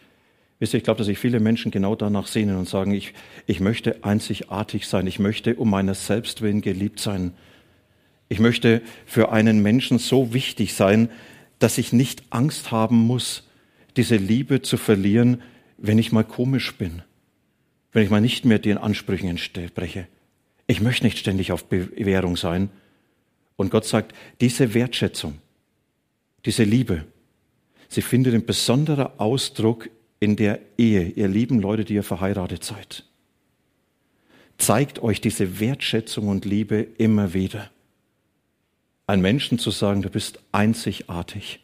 Wisst 0.59 0.75
ihr, 0.75 0.79
ich 0.79 0.85
glaube, 0.85 0.99
dass 0.99 1.07
sich 1.07 1.19
viele 1.19 1.41
Menschen 1.41 1.71
genau 1.71 1.97
danach 1.97 2.27
sehnen 2.27 2.57
und 2.57 2.69
sagen, 2.69 2.93
ich, 2.93 3.15
ich 3.47 3.61
möchte 3.61 4.05
einzigartig 4.05 4.87
sein, 4.87 5.07
ich 5.07 5.19
möchte 5.19 5.57
um 5.57 5.71
meines 5.71 6.07
Selbstwillen 6.07 6.61
geliebt 6.61 7.01
sein. 7.01 7.35
Ich 8.29 8.39
möchte 8.39 8.83
für 9.07 9.33
einen 9.33 9.63
Menschen 9.63 9.99
so 9.99 10.33
wichtig 10.35 10.75
sein, 10.75 11.11
dass 11.59 11.79
ich 11.79 11.93
nicht 11.93 12.23
Angst 12.31 12.71
haben 12.71 12.97
muss, 12.97 13.49
diese 13.97 14.17
Liebe 14.17 14.63
zu 14.63 14.77
verlieren, 14.77 15.43
wenn 15.79 15.99
ich 15.99 16.13
mal 16.13 16.25
komisch 16.25 16.77
bin 16.77 17.03
wenn 17.93 18.03
ich 18.03 18.11
mal 18.11 18.21
nicht 18.21 18.45
mehr 18.45 18.59
den 18.59 18.79
Ansprüchen 18.79 19.29
entspreche. 19.29 20.09
Ich 20.67 20.81
möchte 20.81 21.05
nicht 21.05 21.19
ständig 21.19 21.53
auf 21.53 21.67
Bewährung 21.67 22.37
sein. 22.37 22.71
Und 23.57 23.71
Gott 23.71 23.85
sagt, 23.85 24.15
diese 24.41 24.75
Wertschätzung, 24.75 25.39
diese 26.47 26.65
Liebe, 26.65 27.05
sie 27.89 28.03
findet 28.03 28.35
einen 28.35 28.47
besonderen 28.47 29.19
Ausdruck 29.19 29.91
in 30.21 30.37
der 30.37 30.61
Ehe, 30.79 31.09
ihr 31.09 31.29
lieben 31.29 31.61
Leute, 31.61 31.85
die 31.85 31.95
ihr 31.95 32.03
verheiratet 32.03 32.65
seid. 32.65 33.05
Zeigt 34.57 35.01
euch 35.01 35.21
diese 35.21 35.61
Wertschätzung 35.61 36.29
und 36.29 36.45
Liebe 36.45 36.87
immer 36.99 37.35
wieder. 37.35 37.71
Ein 39.07 39.21
Menschen 39.21 39.59
zu 39.59 39.71
sagen, 39.71 40.03
du 40.03 40.09
bist 40.09 40.39
einzigartig. 40.53 41.61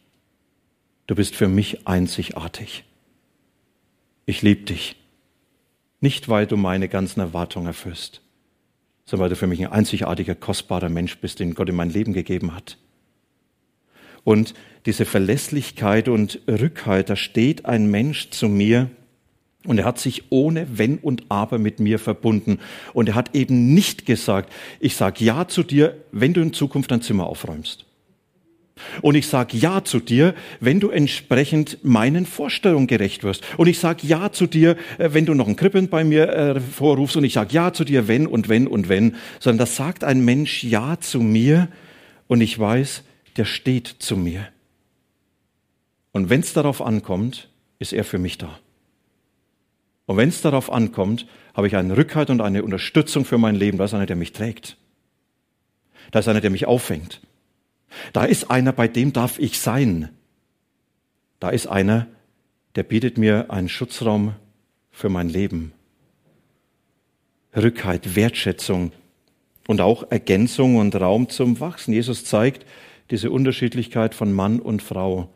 Du 1.07 1.15
bist 1.15 1.37
für 1.37 1.49
mich 1.49 1.87
einzigartig. 1.87 2.85
Ich 4.27 4.43
liebe 4.43 4.65
dich. 4.65 4.97
Nicht, 6.01 6.29
weil 6.29 6.47
du 6.47 6.57
meine 6.57 6.89
ganzen 6.89 7.21
Erwartungen 7.21 7.67
erfüllst, 7.67 8.23
sondern 9.05 9.25
weil 9.25 9.31
du 9.31 9.37
für 9.37 9.47
mich 9.47 9.61
ein 9.61 9.73
einzigartiger, 9.73 10.35
kostbarer 10.35 10.89
Mensch 10.89 11.19
bist, 11.19 11.41
den 11.41 11.55
Gott 11.55 11.69
in 11.69 11.77
mein 11.77 11.91
Leben 11.91 12.13
gegeben 12.13 12.55
hat. 12.55 12.79
Und 14.25 14.55
diese 14.87 15.05
Verlässlichkeit 15.05 16.09
und 16.09 16.41
Rückhalt, 16.47 17.11
da 17.11 17.17
steht 17.17 17.67
ein 17.67 17.91
Mensch 17.91 18.31
zu 18.31 18.49
mir 18.49 18.91
und 19.65 19.79
er 19.79 19.85
hat 19.85 19.99
sich 19.99 20.25
ohne 20.31 20.67
Wenn 20.79 20.99
und 20.99 21.25
Aber 21.31 21.59
mit 21.59 21.81
mir 21.81 21.99
verbunden. 21.99 22.61
Und 22.95 23.09
er 23.09 23.15
hat 23.15 23.35
eben 23.35 23.75
nicht 23.75 24.07
gesagt, 24.07 24.53
ich 24.81 24.97
sag 24.97 25.21
Ja 25.21 25.49
zu 25.49 25.63
dir, 25.63 25.97
wenn 26.13 26.33
du 26.33 26.41
in 26.41 26.53
Zukunft 26.53 26.91
dein 26.91 27.03
Zimmer 27.03 27.27
aufräumst. 27.27 27.88
Und 29.03 29.15
ich 29.15 29.27
sage 29.27 29.57
Ja 29.57 29.85
zu 29.85 30.01
dir, 30.01 30.35
wenn 30.61 30.81
du 30.81 30.91
entsprechend 30.91 31.85
meinen 31.85 32.27
Vorstellungen 32.27 32.87
gerecht 32.87 33.25
wirst. 33.25 33.43
Und 33.57 33.69
ich 33.69 33.79
sage 33.79 34.07
Ja 34.07 34.33
zu 34.33 34.47
dir, 34.47 34.77
äh, 34.99 35.11
wenn 35.13 35.27
du 35.27 35.35
noch 35.35 35.49
ein 35.49 35.57
Kribbeln 35.57 35.89
bei 35.89 36.05
mir 36.05 36.29
äh, 36.29 36.61
vorrufst. 36.61 37.17
Und 37.17 37.25
ich 37.25 37.33
sage 37.33 37.53
Ja 37.53 37.73
zu 37.73 37.85
dir, 37.85 38.09
wenn 38.09 38.27
und 38.27 38.49
wenn 38.49 38.67
und 38.67 38.89
wenn. 38.89 39.17
Sondern 39.41 39.59
das 39.59 39.77
sagt 39.77 40.05
ein 40.05 40.25
Mensch 40.25 40.65
Ja 40.65 40.99
zu 41.01 41.21
mir 41.21 41.69
und 42.27 42.41
ich 42.41 42.59
weiß, 42.59 43.03
der 43.37 43.45
steht 43.45 43.87
zu 43.99 44.17
mir. 44.17 44.49
Und 46.13 46.31
wenn 46.31 46.41
es 46.41 46.53
darauf 46.53 46.83
ankommt, 46.83 47.49
ist 47.79 47.93
er 47.93 48.05
für 48.05 48.19
mich 48.19 48.39
da. 48.39 48.59
Und 50.07 50.17
wenn 50.17 50.31
es 50.31 50.41
darauf 50.41 50.73
ankommt, 50.73 51.27
habe 51.55 51.67
ich 51.67 51.77
einen 51.77 51.91
Rückhalt 51.91 52.31
und 52.31 52.41
eine 52.41 52.63
Unterstützung 52.63 53.25
für 53.25 53.37
mein 53.37 53.55
Leben. 53.55 53.79
Da 53.79 53.85
ist 53.85 53.95
einer, 53.95 54.07
der 54.07 54.17
mich 54.17 54.33
trägt. 54.33 54.77
Da 56.11 56.21
ist 56.21 56.29
einer, 56.29 56.41
der 56.41 56.51
mich 56.51 56.67
auffängt. 56.67 57.21
Da 58.13 58.25
ist 58.25 58.51
einer, 58.51 58.73
bei 58.73 58.89
dem 58.89 59.13
darf 59.13 59.39
ich 59.39 59.59
sein. 59.59 60.11
Da 61.41 61.51
ist 61.51 61.67
einer, 61.67 62.07
der 62.75 62.83
bietet 62.83 63.19
mir 63.19 63.51
einen 63.51 63.69
Schutzraum 63.69 64.35
für 64.91 65.09
mein 65.09 65.29
Leben. 65.29 65.73
Rückhalt, 67.57 68.15
Wertschätzung 68.15 68.93
und 69.67 69.81
auch 69.81 70.11
Ergänzung 70.11 70.77
und 70.77 70.95
Raum 70.97 71.29
zum 71.29 71.61
Wachsen. 71.61 71.93
Jesus 71.93 72.25
zeigt 72.25 72.67
diese 73.11 73.31
Unterschiedlichkeit 73.31 74.15
von 74.15 74.33
Mann 74.33 74.61
und 74.61 74.83
Frau. 74.83 75.29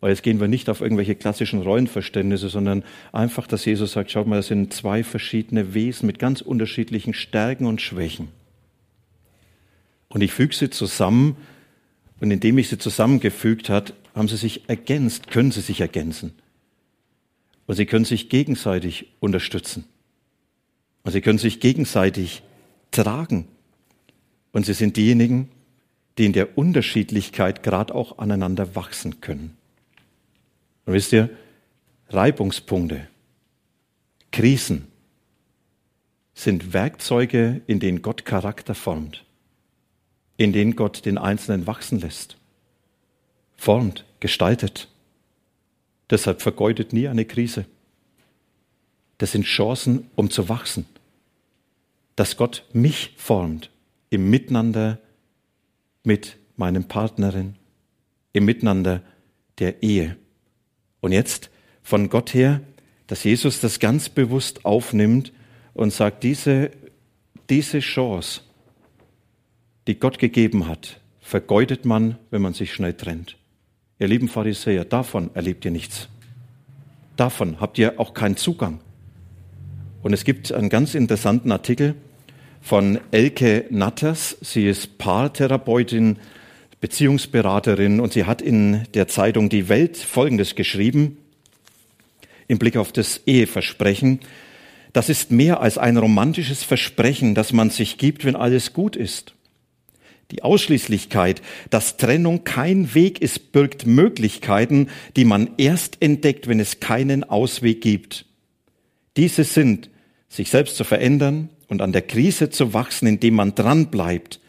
Weil 0.00 0.10
jetzt 0.10 0.22
gehen 0.22 0.40
wir 0.40 0.48
nicht 0.48 0.68
auf 0.68 0.80
irgendwelche 0.80 1.14
klassischen 1.14 1.62
Rollenverständnisse, 1.62 2.48
sondern 2.48 2.82
einfach, 3.12 3.46
dass 3.46 3.64
Jesus 3.64 3.92
sagt, 3.92 4.10
schaut 4.10 4.26
mal, 4.26 4.36
das 4.36 4.48
sind 4.48 4.74
zwei 4.74 5.04
verschiedene 5.04 5.74
Wesen 5.74 6.06
mit 6.06 6.18
ganz 6.18 6.40
unterschiedlichen 6.40 7.14
Stärken 7.14 7.66
und 7.66 7.80
Schwächen. 7.80 8.28
Und 10.08 10.20
ich 10.22 10.32
füge 10.32 10.54
sie 10.54 10.70
zusammen 10.70 11.36
und 12.22 12.30
indem 12.30 12.56
ich 12.58 12.68
sie 12.68 12.78
zusammengefügt 12.78 13.68
hat, 13.68 13.94
haben 14.14 14.28
sie 14.28 14.36
sich 14.36 14.68
ergänzt, 14.68 15.28
können 15.28 15.50
sie 15.50 15.60
sich 15.60 15.80
ergänzen. 15.80 16.32
Und 17.66 17.74
sie 17.74 17.84
können 17.84 18.04
sich 18.04 18.28
gegenseitig 18.28 19.08
unterstützen. 19.18 19.86
Und 21.02 21.10
sie 21.10 21.20
können 21.20 21.38
sich 21.38 21.58
gegenseitig 21.58 22.44
tragen. 22.92 23.48
Und 24.52 24.66
sie 24.66 24.72
sind 24.72 24.96
diejenigen, 24.96 25.48
die 26.16 26.26
in 26.26 26.32
der 26.32 26.56
Unterschiedlichkeit 26.56 27.64
gerade 27.64 27.92
auch 27.92 28.18
aneinander 28.18 28.76
wachsen 28.76 29.20
können. 29.20 29.56
Und 30.86 30.92
wisst 30.92 31.12
ihr, 31.12 31.28
Reibungspunkte, 32.08 33.08
Krisen 34.30 34.86
sind 36.34 36.72
Werkzeuge, 36.72 37.62
in 37.66 37.80
denen 37.80 38.00
Gott 38.00 38.24
Charakter 38.24 38.76
formt 38.76 39.24
in 40.36 40.52
denen 40.52 40.76
Gott 40.76 41.04
den 41.04 41.18
Einzelnen 41.18 41.66
wachsen 41.66 42.00
lässt, 42.00 42.36
formt, 43.56 44.04
gestaltet. 44.20 44.88
Deshalb 46.10 46.42
vergeudet 46.42 46.92
nie 46.92 47.08
eine 47.08 47.24
Krise. 47.24 47.64
Das 49.18 49.32
sind 49.32 49.44
Chancen, 49.44 50.10
um 50.16 50.30
zu 50.30 50.48
wachsen. 50.48 50.86
Dass 52.16 52.36
Gott 52.36 52.64
mich 52.72 53.14
formt 53.16 53.70
im 54.10 54.28
Miteinander 54.28 54.98
mit 56.04 56.38
meinem 56.56 56.84
Partnerin, 56.84 57.54
im 58.32 58.44
Miteinander 58.44 59.02
der 59.58 59.82
Ehe. 59.82 60.16
Und 61.00 61.12
jetzt 61.12 61.50
von 61.82 62.08
Gott 62.08 62.34
her, 62.34 62.60
dass 63.06 63.24
Jesus 63.24 63.60
das 63.60 63.78
ganz 63.78 64.08
bewusst 64.08 64.64
aufnimmt 64.64 65.32
und 65.74 65.92
sagt, 65.92 66.22
diese, 66.24 66.70
diese 67.50 67.80
Chance, 67.80 68.42
die 69.86 69.98
Gott 69.98 70.18
gegeben 70.18 70.68
hat, 70.68 71.00
vergeudet 71.20 71.84
man, 71.84 72.18
wenn 72.30 72.42
man 72.42 72.54
sich 72.54 72.72
schnell 72.72 72.94
trennt. 72.94 73.36
ihr 73.98 74.08
lieben 74.08 74.28
Pharisäer, 74.28 74.84
davon 74.84 75.30
erlebt 75.34 75.64
ihr 75.64 75.70
nichts. 75.70 76.08
Davon 77.16 77.60
habt 77.60 77.78
ihr 77.78 78.00
auch 78.00 78.14
keinen 78.14 78.36
Zugang. 78.36 78.80
Und 80.02 80.12
es 80.12 80.24
gibt 80.24 80.52
einen 80.52 80.68
ganz 80.68 80.94
interessanten 80.94 81.52
Artikel 81.52 81.94
von 82.60 82.98
Elke 83.10 83.66
Natters. 83.70 84.36
Sie 84.40 84.66
ist 84.66 84.98
Paartherapeutin, 84.98 86.18
Beziehungsberaterin 86.80 88.00
und 88.00 88.12
sie 88.12 88.24
hat 88.24 88.42
in 88.42 88.84
der 88.94 89.06
Zeitung 89.06 89.48
Die 89.48 89.68
Welt 89.68 89.96
Folgendes 89.96 90.56
geschrieben 90.56 91.18
im 92.48 92.58
Blick 92.58 92.76
auf 92.76 92.92
das 92.92 93.22
Eheversprechen. 93.26 94.20
Das 94.92 95.08
ist 95.08 95.30
mehr 95.30 95.60
als 95.60 95.78
ein 95.78 95.96
romantisches 95.96 96.62
Versprechen, 96.62 97.34
das 97.34 97.52
man 97.52 97.70
sich 97.70 97.98
gibt, 97.98 98.24
wenn 98.24 98.36
alles 98.36 98.72
gut 98.72 98.96
ist. 98.96 99.34
Die 100.32 100.42
Ausschließlichkeit, 100.42 101.42
dass 101.68 101.98
Trennung 101.98 102.42
kein 102.42 102.94
Weg 102.94 103.20
ist, 103.20 103.52
birgt 103.52 103.86
Möglichkeiten, 103.86 104.88
die 105.14 105.26
man 105.26 105.50
erst 105.58 106.00
entdeckt, 106.00 106.48
wenn 106.48 106.58
es 106.58 106.80
keinen 106.80 107.22
Ausweg 107.22 107.82
gibt. 107.82 108.24
Diese 109.18 109.44
sind, 109.44 109.90
sich 110.30 110.48
selbst 110.48 110.76
zu 110.76 110.84
verändern 110.84 111.50
und 111.68 111.82
an 111.82 111.92
der 111.92 112.00
Krise 112.00 112.48
zu 112.48 112.72
wachsen, 112.72 113.06
indem 113.06 113.34
man 113.34 113.54
dranbleibt. 113.54 114.40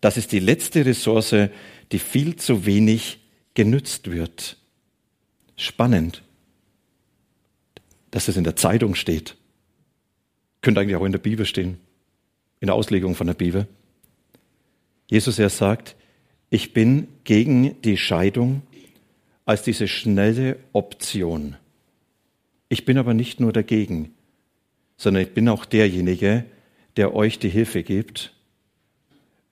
Das 0.00 0.16
ist 0.16 0.32
die 0.32 0.40
letzte 0.40 0.84
Ressource, 0.84 1.48
die 1.92 1.98
viel 2.00 2.34
zu 2.34 2.66
wenig 2.66 3.20
genützt 3.54 4.10
wird. 4.10 4.56
Spannend, 5.54 6.24
dass 8.10 8.26
es 8.26 8.36
in 8.36 8.42
der 8.42 8.56
Zeitung 8.56 8.96
steht. 8.96 9.36
Könnte 10.60 10.80
eigentlich 10.80 10.96
auch 10.96 11.04
in 11.04 11.12
der 11.12 11.20
Bibel 11.20 11.46
stehen, 11.46 11.78
in 12.58 12.66
der 12.66 12.74
Auslegung 12.74 13.14
von 13.14 13.28
der 13.28 13.34
Bibel. 13.34 13.68
Jesus 15.10 15.40
er 15.40 15.48
sagt, 15.48 15.96
ich 16.50 16.72
bin 16.72 17.08
gegen 17.24 17.82
die 17.82 17.96
Scheidung 17.96 18.62
als 19.44 19.64
diese 19.64 19.88
schnelle 19.88 20.56
Option. 20.72 21.56
Ich 22.68 22.84
bin 22.84 22.96
aber 22.96 23.12
nicht 23.12 23.40
nur 23.40 23.52
dagegen, 23.52 24.14
sondern 24.96 25.24
ich 25.24 25.34
bin 25.34 25.48
auch 25.48 25.64
derjenige, 25.64 26.44
der 26.96 27.12
euch 27.12 27.40
die 27.40 27.48
Hilfe 27.48 27.82
gibt, 27.82 28.32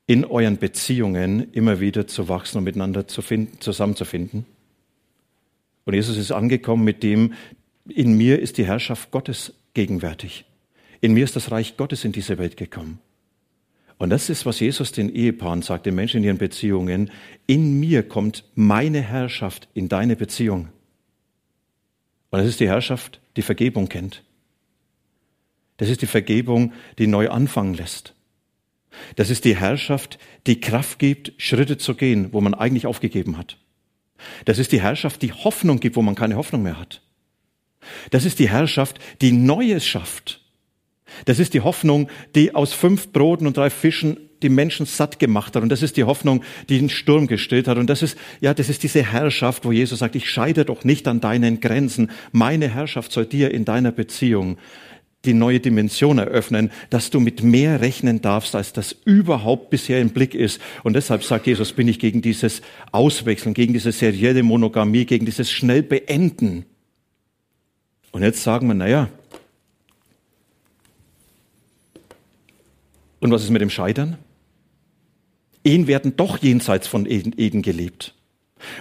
in 0.06 0.24
euren 0.24 0.58
Beziehungen 0.58 1.52
immer 1.52 1.80
wieder 1.80 2.06
zu 2.06 2.28
wachsen 2.28 2.58
und 2.58 2.64
miteinander 2.64 3.08
zu 3.08 3.20
finden, 3.20 3.60
zusammenzufinden. 3.60 4.46
Und 5.84 5.94
Jesus 5.94 6.16
ist 6.16 6.30
angekommen 6.30 6.84
mit 6.84 7.02
dem, 7.02 7.34
in 7.88 8.16
mir 8.16 8.38
ist 8.38 8.58
die 8.58 8.66
Herrschaft 8.66 9.10
Gottes 9.10 9.54
gegenwärtig. 9.74 10.44
In 11.00 11.14
mir 11.14 11.24
ist 11.24 11.34
das 11.34 11.50
Reich 11.50 11.76
Gottes 11.76 12.04
in 12.04 12.12
diese 12.12 12.38
Welt 12.38 12.56
gekommen. 12.56 13.00
Und 13.98 14.10
das 14.10 14.30
ist, 14.30 14.46
was 14.46 14.60
Jesus 14.60 14.92
den 14.92 15.12
Ehepaaren 15.12 15.62
sagt, 15.62 15.86
den 15.86 15.96
Menschen 15.96 16.18
in 16.18 16.24
ihren 16.24 16.38
Beziehungen. 16.38 17.10
In 17.46 17.80
mir 17.80 18.08
kommt 18.08 18.44
meine 18.54 19.02
Herrschaft 19.02 19.68
in 19.74 19.88
deine 19.88 20.14
Beziehung. 20.14 20.68
Und 22.30 22.38
das 22.38 22.48
ist 22.48 22.60
die 22.60 22.68
Herrschaft, 22.68 23.20
die 23.36 23.42
Vergebung 23.42 23.88
kennt. 23.88 24.22
Das 25.78 25.88
ist 25.88 26.02
die 26.02 26.06
Vergebung, 26.06 26.72
die 26.98 27.06
neu 27.06 27.28
anfangen 27.28 27.74
lässt. 27.74 28.14
Das 29.16 29.30
ist 29.30 29.44
die 29.44 29.56
Herrschaft, 29.56 30.18
die 30.46 30.60
Kraft 30.60 30.98
gibt, 30.98 31.32
Schritte 31.36 31.78
zu 31.78 31.94
gehen, 31.94 32.32
wo 32.32 32.40
man 32.40 32.54
eigentlich 32.54 32.86
aufgegeben 32.86 33.36
hat. 33.36 33.58
Das 34.44 34.58
ist 34.58 34.72
die 34.72 34.80
Herrschaft, 34.80 35.22
die 35.22 35.32
Hoffnung 35.32 35.80
gibt, 35.80 35.96
wo 35.96 36.02
man 36.02 36.14
keine 36.14 36.36
Hoffnung 36.36 36.62
mehr 36.62 36.78
hat. 36.78 37.02
Das 38.10 38.24
ist 38.24 38.38
die 38.38 38.48
Herrschaft, 38.48 38.98
die 39.20 39.32
Neues 39.32 39.86
schafft, 39.86 40.40
das 41.24 41.38
ist 41.38 41.54
die 41.54 41.60
Hoffnung, 41.60 42.08
die 42.34 42.54
aus 42.54 42.72
fünf 42.72 43.12
Broten 43.12 43.46
und 43.46 43.56
drei 43.56 43.70
Fischen 43.70 44.18
die 44.42 44.48
Menschen 44.48 44.86
satt 44.86 45.18
gemacht 45.18 45.56
hat. 45.56 45.62
Und 45.62 45.68
das 45.68 45.82
ist 45.82 45.96
die 45.96 46.04
Hoffnung, 46.04 46.42
die 46.68 46.78
den 46.78 46.88
Sturm 46.88 47.26
gestillt 47.26 47.68
hat. 47.68 47.78
Und 47.78 47.88
das 47.90 48.02
ist, 48.02 48.16
ja, 48.40 48.54
das 48.54 48.68
ist 48.68 48.82
diese 48.82 49.02
Herrschaft, 49.02 49.64
wo 49.64 49.72
Jesus 49.72 49.98
sagt, 49.98 50.14
ich 50.14 50.30
scheide 50.30 50.64
doch 50.64 50.84
nicht 50.84 51.08
an 51.08 51.20
deinen 51.20 51.60
Grenzen. 51.60 52.10
Meine 52.32 52.68
Herrschaft 52.68 53.12
soll 53.12 53.26
dir 53.26 53.50
in 53.50 53.64
deiner 53.64 53.92
Beziehung 53.92 54.58
die 55.24 55.34
neue 55.34 55.58
Dimension 55.58 56.18
eröffnen, 56.18 56.70
dass 56.90 57.10
du 57.10 57.18
mit 57.18 57.42
mehr 57.42 57.80
rechnen 57.80 58.20
darfst, 58.20 58.54
als 58.54 58.72
das 58.72 58.94
überhaupt 59.04 59.70
bisher 59.70 60.00
im 60.00 60.10
Blick 60.10 60.34
ist. 60.34 60.60
Und 60.84 60.94
deshalb 60.94 61.24
sagt 61.24 61.48
Jesus, 61.48 61.72
bin 61.72 61.88
ich 61.88 61.98
gegen 61.98 62.22
dieses 62.22 62.62
Auswechseln, 62.92 63.54
gegen 63.54 63.72
diese 63.72 63.90
serielle 63.90 64.44
Monogamie, 64.44 65.06
gegen 65.06 65.26
dieses 65.26 65.50
schnell 65.50 65.82
Beenden. 65.82 66.66
Und 68.12 68.22
jetzt 68.22 68.42
sagen 68.44 68.68
wir, 68.68 68.74
naja, 68.74 69.08
Und 73.20 73.30
was 73.30 73.42
ist 73.42 73.50
mit 73.50 73.62
dem 73.62 73.70
Scheitern? 73.70 74.16
Ehen 75.64 75.86
werden 75.86 76.16
doch 76.16 76.38
jenseits 76.38 76.86
von 76.86 77.06
Eden 77.06 77.62
gelebt. 77.62 78.14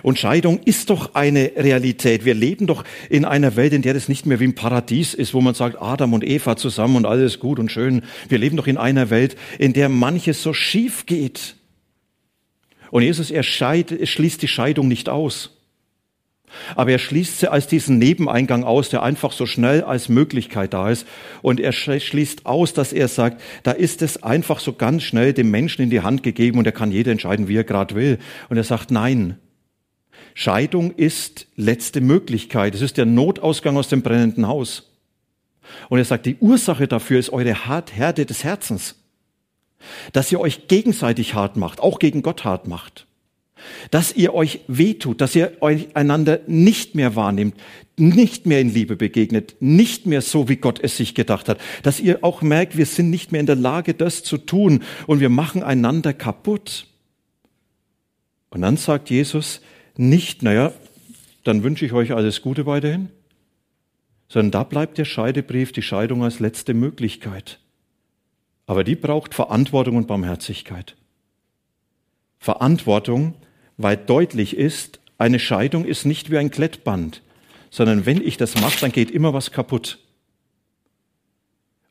Und 0.03 0.17
Scheidung 0.17 0.59
ist 0.63 0.89
doch 0.89 1.15
eine 1.15 1.51
Realität. 1.55 2.25
Wir 2.25 2.33
leben 2.33 2.67
doch 2.67 2.83
in 3.09 3.25
einer 3.25 3.55
Welt, 3.55 3.73
in 3.73 3.81
der 3.81 3.93
das 3.93 4.09
nicht 4.09 4.25
mehr 4.25 4.39
wie 4.39 4.45
im 4.45 4.55
Paradies 4.55 5.13
ist, 5.13 5.33
wo 5.33 5.41
man 5.41 5.53
sagt, 5.53 5.81
Adam 5.81 6.13
und 6.13 6.23
Eva 6.23 6.55
zusammen 6.55 6.95
und 6.95 7.05
alles 7.05 7.39
gut 7.39 7.59
und 7.59 7.71
schön. 7.71 8.03
Wir 8.27 8.37
leben 8.37 8.57
doch 8.57 8.67
in 8.67 8.77
einer 8.77 9.09
Welt, 9.09 9.35
in 9.59 9.73
der 9.73 9.89
manches 9.89 10.41
so 10.41 10.53
schief 10.53 11.05
geht. 11.05 11.55
Und 12.89 13.03
Jesus, 13.03 13.31
er 13.31 13.43
schließt 13.43 14.41
die 14.41 14.47
Scheidung 14.47 14.87
nicht 14.87 15.09
aus. 15.09 15.56
Aber 16.75 16.91
er 16.91 16.99
schließt 16.99 17.39
sie 17.39 17.51
als 17.51 17.67
diesen 17.67 17.97
Nebeneingang 17.97 18.63
aus, 18.63 18.89
der 18.89 19.03
einfach 19.03 19.31
so 19.31 19.45
schnell 19.45 19.83
als 19.83 20.09
Möglichkeit 20.09 20.73
da 20.73 20.89
ist. 20.89 21.05
Und 21.41 21.59
er 21.59 21.71
schließt 21.71 22.45
aus, 22.45 22.73
dass 22.73 22.93
er 22.93 23.07
sagt, 23.07 23.41
da 23.63 23.71
ist 23.71 24.01
es 24.01 24.23
einfach 24.23 24.59
so 24.59 24.73
ganz 24.73 25.03
schnell 25.03 25.33
dem 25.33 25.51
Menschen 25.51 25.81
in 25.81 25.89
die 25.89 26.01
Hand 26.01 26.23
gegeben 26.23 26.57
und 26.57 26.65
er 26.65 26.71
kann 26.71 26.91
jeder 26.91 27.11
entscheiden, 27.11 27.47
wie 27.47 27.57
er 27.57 27.63
gerade 27.63 27.95
will. 27.95 28.17
Und 28.49 28.57
er 28.57 28.63
sagt, 28.63 28.91
nein. 28.91 29.37
Scheidung 30.33 30.91
ist 30.91 31.47
letzte 31.55 31.99
Möglichkeit. 31.99 32.75
Es 32.75 32.81
ist 32.81 32.97
der 32.97 33.05
Notausgang 33.05 33.75
aus 33.75 33.89
dem 33.89 34.01
brennenden 34.01 34.47
Haus. 34.47 34.91
Und 35.89 35.97
er 35.97 36.05
sagt, 36.05 36.25
die 36.25 36.37
Ursache 36.39 36.87
dafür 36.87 37.19
ist 37.19 37.31
eure 37.31 37.67
Härte 37.67 38.25
des 38.25 38.43
Herzens. 38.43 38.95
Dass 40.13 40.31
ihr 40.31 40.39
euch 40.39 40.67
gegenseitig 40.67 41.33
hart 41.33 41.57
macht, 41.57 41.81
auch 41.81 41.99
gegen 41.99 42.21
Gott 42.21 42.45
hart 42.45 42.67
macht 42.67 43.07
dass 43.91 44.13
ihr 44.13 44.33
euch 44.33 44.61
wehtut, 44.67 45.21
dass 45.21 45.35
ihr 45.35 45.53
euch 45.61 45.95
einander 45.95 46.39
nicht 46.47 46.95
mehr 46.95 47.15
wahrnehmt, 47.15 47.55
nicht 47.97 48.45
mehr 48.45 48.61
in 48.61 48.73
Liebe 48.73 48.95
begegnet, 48.95 49.55
nicht 49.59 50.05
mehr 50.05 50.21
so, 50.21 50.49
wie 50.49 50.57
Gott 50.57 50.79
es 50.81 50.97
sich 50.97 51.15
gedacht 51.15 51.49
hat, 51.49 51.59
dass 51.83 51.99
ihr 51.99 52.23
auch 52.23 52.41
merkt, 52.41 52.77
wir 52.77 52.85
sind 52.85 53.09
nicht 53.09 53.31
mehr 53.31 53.41
in 53.41 53.47
der 53.47 53.55
Lage, 53.55 53.93
das 53.93 54.23
zu 54.23 54.37
tun 54.37 54.83
und 55.07 55.19
wir 55.19 55.29
machen 55.29 55.63
einander 55.63 56.13
kaputt. 56.13 56.87
Und 58.49 58.61
dann 58.61 58.77
sagt 58.77 59.09
Jesus 59.09 59.61
nicht, 59.95 60.43
naja, 60.43 60.73
dann 61.43 61.63
wünsche 61.63 61.85
ich 61.85 61.93
euch 61.93 62.13
alles 62.13 62.41
Gute 62.41 62.65
weiterhin, 62.65 63.09
sondern 64.29 64.51
da 64.51 64.63
bleibt 64.63 64.97
der 64.97 65.05
Scheidebrief, 65.05 65.71
die 65.71 65.81
Scheidung 65.81 66.23
als 66.23 66.39
letzte 66.39 66.73
Möglichkeit. 66.73 67.59
Aber 68.65 68.83
die 68.83 68.95
braucht 68.95 69.33
Verantwortung 69.33 69.95
und 69.95 70.07
Barmherzigkeit. 70.07 70.95
Verantwortung, 72.37 73.33
weil 73.77 73.97
deutlich 73.97 74.55
ist, 74.57 74.99
eine 75.17 75.39
Scheidung 75.39 75.85
ist 75.85 76.05
nicht 76.05 76.29
wie 76.29 76.37
ein 76.37 76.51
Klettband, 76.51 77.21
sondern 77.69 78.05
wenn 78.05 78.21
ich 78.21 78.37
das 78.37 78.59
mache, 78.59 78.79
dann 78.81 78.91
geht 78.91 79.11
immer 79.11 79.33
was 79.33 79.51
kaputt. 79.51 79.99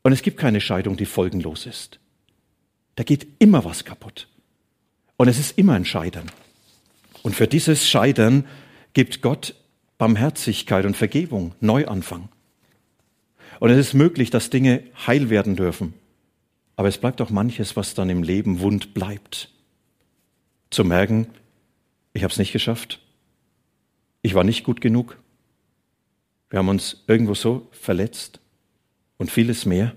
Und 0.03 0.13
es 0.13 0.21
gibt 0.21 0.37
keine 0.37 0.61
Scheidung, 0.61 0.95
die 0.95 1.05
folgenlos 1.05 1.65
ist. 1.65 1.99
Da 2.95 3.03
geht 3.03 3.27
immer 3.39 3.65
was 3.65 3.83
kaputt. 3.85 4.27
Und 5.17 5.27
es 5.27 5.39
ist 5.39 5.57
immer 5.57 5.73
ein 5.73 5.85
Scheitern. 5.85 6.31
Und 7.23 7.35
für 7.35 7.47
dieses 7.47 7.87
Scheitern 7.87 8.45
gibt 8.93 9.21
Gott 9.21 9.55
Barmherzigkeit 9.97 10.85
und 10.85 10.95
Vergebung, 10.95 11.53
Neuanfang. 11.59 12.29
Und 13.59 13.71
es 13.71 13.77
ist 13.77 13.93
möglich, 13.93 14.29
dass 14.29 14.49
Dinge 14.49 14.83
heil 15.07 15.29
werden 15.29 15.55
dürfen. 15.55 15.93
Aber 16.75 16.87
es 16.87 16.99
bleibt 16.99 17.21
auch 17.21 17.31
manches, 17.31 17.75
was 17.75 17.95
dann 17.95 18.09
im 18.09 18.21
Leben 18.21 18.59
wund 18.59 18.93
bleibt. 18.93 19.49
Zu 20.69 20.83
merken, 20.83 21.27
ich 22.17 22.23
habe 22.23 22.31
es 22.31 22.39
nicht 22.39 22.51
geschafft. 22.51 22.99
Ich 24.23 24.33
war 24.33 24.43
nicht 24.43 24.63
gut 24.63 24.81
genug. 24.81 25.19
Wir 26.49 26.57
haben 26.57 26.67
uns 26.67 27.03
irgendwo 27.05 27.35
so 27.35 27.67
verletzt 27.71 28.39
und 29.17 29.29
vieles 29.29 29.67
mehr. 29.67 29.93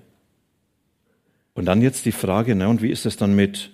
Und 1.54 1.64
dann 1.64 1.80
jetzt 1.80 2.04
die 2.04 2.12
Frage, 2.12 2.54
na 2.54 2.68
und 2.68 2.83
wie 2.83 2.90
ist 2.90 3.06
es 3.06 3.16
dann 3.16 3.35
mit 3.35 3.70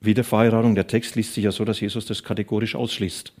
Wiederverheiratung? 0.00 0.76
Der 0.76 0.86
Text 0.86 1.16
liest 1.16 1.34
sich 1.34 1.42
ja 1.42 1.50
so, 1.50 1.64
dass 1.64 1.80
Jesus 1.80 2.06
das 2.06 2.22
kategorisch 2.22 2.76
ausschließt. 2.76 3.32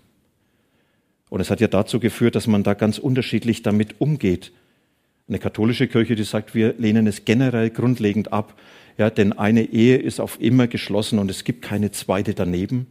Und 1.30 1.40
es 1.40 1.48
hat 1.48 1.60
ja 1.60 1.68
dazu 1.68 2.00
geführt, 2.00 2.34
dass 2.34 2.48
man 2.48 2.64
da 2.64 2.74
ganz 2.74 2.98
unterschiedlich 2.98 3.62
damit 3.62 4.00
umgeht. 4.00 4.50
Eine 5.28 5.38
katholische 5.38 5.86
Kirche, 5.86 6.16
die 6.16 6.24
sagt, 6.24 6.52
wir 6.52 6.74
lehnen 6.78 7.06
es 7.06 7.24
generell 7.24 7.70
grundlegend 7.70 8.32
ab, 8.32 8.58
ja, 8.98 9.08
denn 9.08 9.34
eine 9.34 9.62
Ehe 9.62 9.98
ist 9.98 10.18
auf 10.18 10.40
immer 10.40 10.66
geschlossen 10.66 11.20
und 11.20 11.30
es 11.30 11.44
gibt 11.44 11.62
keine 11.62 11.92
zweite 11.92 12.34
daneben. 12.34 12.88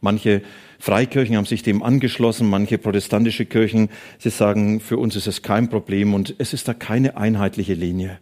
Manche 0.00 0.42
Freikirchen 0.78 1.36
haben 1.36 1.44
sich 1.44 1.62
dem 1.62 1.82
angeschlossen, 1.82 2.48
manche 2.48 2.78
protestantische 2.78 3.44
Kirchen, 3.44 3.90
sie 4.18 4.30
sagen, 4.30 4.80
für 4.80 4.96
uns 4.96 5.14
ist 5.14 5.26
es 5.26 5.42
kein 5.42 5.68
Problem 5.68 6.14
und 6.14 6.34
es 6.38 6.54
ist 6.54 6.68
da 6.68 6.74
keine 6.74 7.16
einheitliche 7.16 7.74
Linie. 7.74 8.18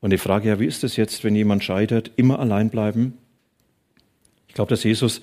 Und 0.00 0.10
die 0.10 0.18
Frage, 0.18 0.48
ja, 0.48 0.60
wie 0.60 0.66
ist 0.66 0.84
es 0.84 0.96
jetzt, 0.96 1.24
wenn 1.24 1.34
jemand 1.34 1.64
scheitert, 1.64 2.12
immer 2.16 2.38
allein 2.38 2.70
bleiben? 2.70 3.18
Ich 4.48 4.54
glaube, 4.54 4.70
dass 4.70 4.84
Jesus 4.84 5.22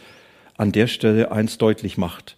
an 0.58 0.72
der 0.72 0.88
Stelle 0.88 1.32
eins 1.32 1.58
deutlich 1.58 1.98
macht. 1.98 2.38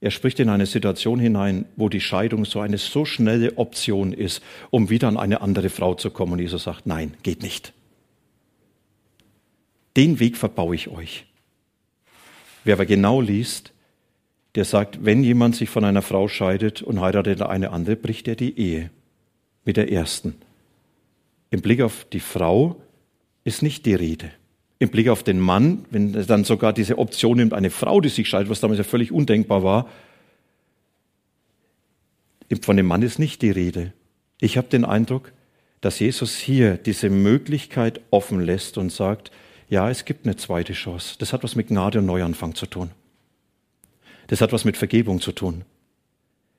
Er 0.00 0.12
spricht 0.12 0.38
in 0.38 0.48
eine 0.48 0.66
Situation 0.66 1.18
hinein, 1.18 1.64
wo 1.74 1.88
die 1.88 2.00
Scheidung 2.00 2.44
so 2.44 2.60
eine 2.60 2.78
so 2.78 3.04
schnelle 3.04 3.58
Option 3.58 4.12
ist, 4.12 4.42
um 4.70 4.90
wieder 4.90 5.08
an 5.08 5.16
eine 5.16 5.40
andere 5.40 5.70
Frau 5.70 5.94
zu 5.94 6.10
kommen. 6.10 6.34
Und 6.34 6.38
Jesus 6.38 6.64
sagt, 6.64 6.86
nein, 6.86 7.14
geht 7.24 7.42
nicht. 7.42 7.72
Den 9.96 10.20
Weg 10.20 10.36
verbaue 10.36 10.76
ich 10.76 10.88
euch. 10.88 11.26
Wer 12.64 12.74
aber 12.74 12.86
genau 12.86 13.20
liest, 13.20 13.72
der 14.54 14.64
sagt, 14.64 15.04
wenn 15.04 15.22
jemand 15.22 15.56
sich 15.56 15.68
von 15.68 15.84
einer 15.84 16.02
Frau 16.02 16.28
scheidet 16.28 16.82
und 16.82 17.00
heiratet 17.00 17.42
eine 17.42 17.70
andere, 17.70 17.96
bricht 17.96 18.28
er 18.28 18.36
die 18.36 18.58
Ehe 18.58 18.90
mit 19.64 19.76
der 19.76 19.92
ersten. 19.92 20.34
Im 21.50 21.60
Blick 21.60 21.80
auf 21.80 22.06
die 22.12 22.20
Frau 22.20 22.80
ist 23.44 23.62
nicht 23.62 23.86
die 23.86 23.94
Rede. 23.94 24.30
Im 24.78 24.90
Blick 24.90 25.08
auf 25.08 25.22
den 25.22 25.40
Mann, 25.40 25.84
wenn 25.90 26.14
er 26.14 26.24
dann 26.24 26.44
sogar 26.44 26.72
diese 26.72 26.98
Option 26.98 27.36
nimmt, 27.36 27.52
eine 27.52 27.70
Frau, 27.70 28.00
die 28.00 28.08
sich 28.08 28.28
scheidet, 28.28 28.48
was 28.48 28.60
damals 28.60 28.78
ja 28.78 28.84
völlig 28.84 29.12
undenkbar 29.12 29.62
war, 29.62 29.88
von 32.62 32.76
dem 32.76 32.86
Mann 32.86 33.02
ist 33.02 33.18
nicht 33.18 33.42
die 33.42 33.50
Rede. 33.50 33.92
Ich 34.40 34.56
habe 34.56 34.68
den 34.68 34.84
Eindruck, 34.84 35.32
dass 35.80 35.98
Jesus 35.98 36.36
hier 36.38 36.76
diese 36.76 37.10
Möglichkeit 37.10 38.00
offen 38.10 38.40
lässt 38.40 38.78
und 38.78 38.90
sagt, 38.90 39.30
ja, 39.68 39.90
es 39.90 40.04
gibt 40.04 40.24
eine 40.24 40.36
zweite 40.36 40.72
Chance. 40.72 41.16
Das 41.18 41.32
hat 41.32 41.44
was 41.44 41.54
mit 41.54 41.68
Gnade 41.68 41.98
und 41.98 42.06
Neuanfang 42.06 42.54
zu 42.54 42.66
tun. 42.66 42.90
Das 44.28 44.40
hat 44.40 44.52
was 44.52 44.64
mit 44.64 44.76
Vergebung 44.76 45.20
zu 45.20 45.32
tun. 45.32 45.64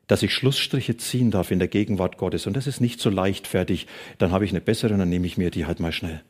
Dass 0.08 0.24
ich 0.24 0.34
Schlussstriche 0.34 0.98
ziehen 0.98 1.32
darf 1.32 1.52
in 1.52 1.60
der 1.60 1.68
Gegenwart 1.68 2.18
Gottes. 2.18 2.46
Und 2.46 2.54
das 2.56 2.68
ist 2.68 2.82
nicht 2.82 3.00
so 3.00 3.10
leichtfertig. 3.10 3.88
Dann 4.20 4.32
habe 4.32 4.46
ich 4.46 4.52
eine 4.52 4.62
bessere 4.62 4.94
und 4.94 5.00
dann 5.00 5.10
nehme 5.10 5.28
ich 5.28 5.38
mir 5.38 5.50
die 5.50 5.66
halt 5.66 5.80
mal 5.80 5.92
schnell. 5.92 6.24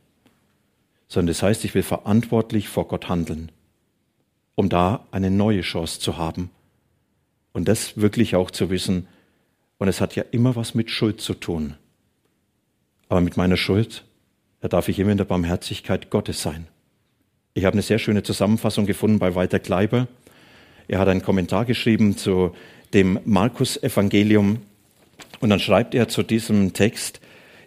Sondern 1.07 1.27
das 1.27 1.43
heißt, 1.43 1.65
ich 1.65 1.75
will 1.75 1.83
verantwortlich 1.83 2.69
vor 2.69 2.87
Gott 2.87 3.09
handeln, 3.09 3.51
um 4.55 4.69
da 4.69 5.05
eine 5.11 5.31
neue 5.31 5.61
Chance 5.61 5.99
zu 5.99 6.17
haben. 6.17 6.49
Und 7.51 7.67
das 7.67 7.97
wirklich 7.97 8.35
auch 8.35 8.51
zu 8.51 8.69
wissen. 8.69 9.07
Und 9.79 9.87
es 9.87 10.01
hat 10.01 10.15
ja 10.15 10.23
immer 10.31 10.55
was 10.55 10.75
mit 10.75 10.91
Schuld 10.91 11.19
zu 11.19 11.33
tun. 11.33 11.75
Aber 13.07 13.21
mit 13.21 13.37
meiner 13.37 13.57
Schuld 13.57 14.05
da 14.61 14.67
darf 14.67 14.89
ich 14.89 14.99
immer 14.99 15.11
in 15.11 15.17
der 15.17 15.25
Barmherzigkeit 15.25 16.09
Gottes 16.09 16.41
sein. 16.41 16.67
Ich 17.53 17.65
habe 17.65 17.73
eine 17.73 17.81
sehr 17.81 17.99
schöne 17.99 18.23
Zusammenfassung 18.23 18.85
gefunden 18.85 19.19
bei 19.19 19.35
Walter 19.35 19.59
Kleiber. 19.59 20.07
Er 20.87 20.99
hat 20.99 21.07
einen 21.07 21.21
Kommentar 21.21 21.65
geschrieben 21.65 22.17
zu 22.17 22.53
dem 22.93 23.19
Markus-Evangelium 23.25 24.61
und 25.39 25.49
dann 25.49 25.59
schreibt 25.59 25.95
er 25.95 26.07
zu 26.07 26.23
diesem 26.23 26.73
Text, 26.73 27.19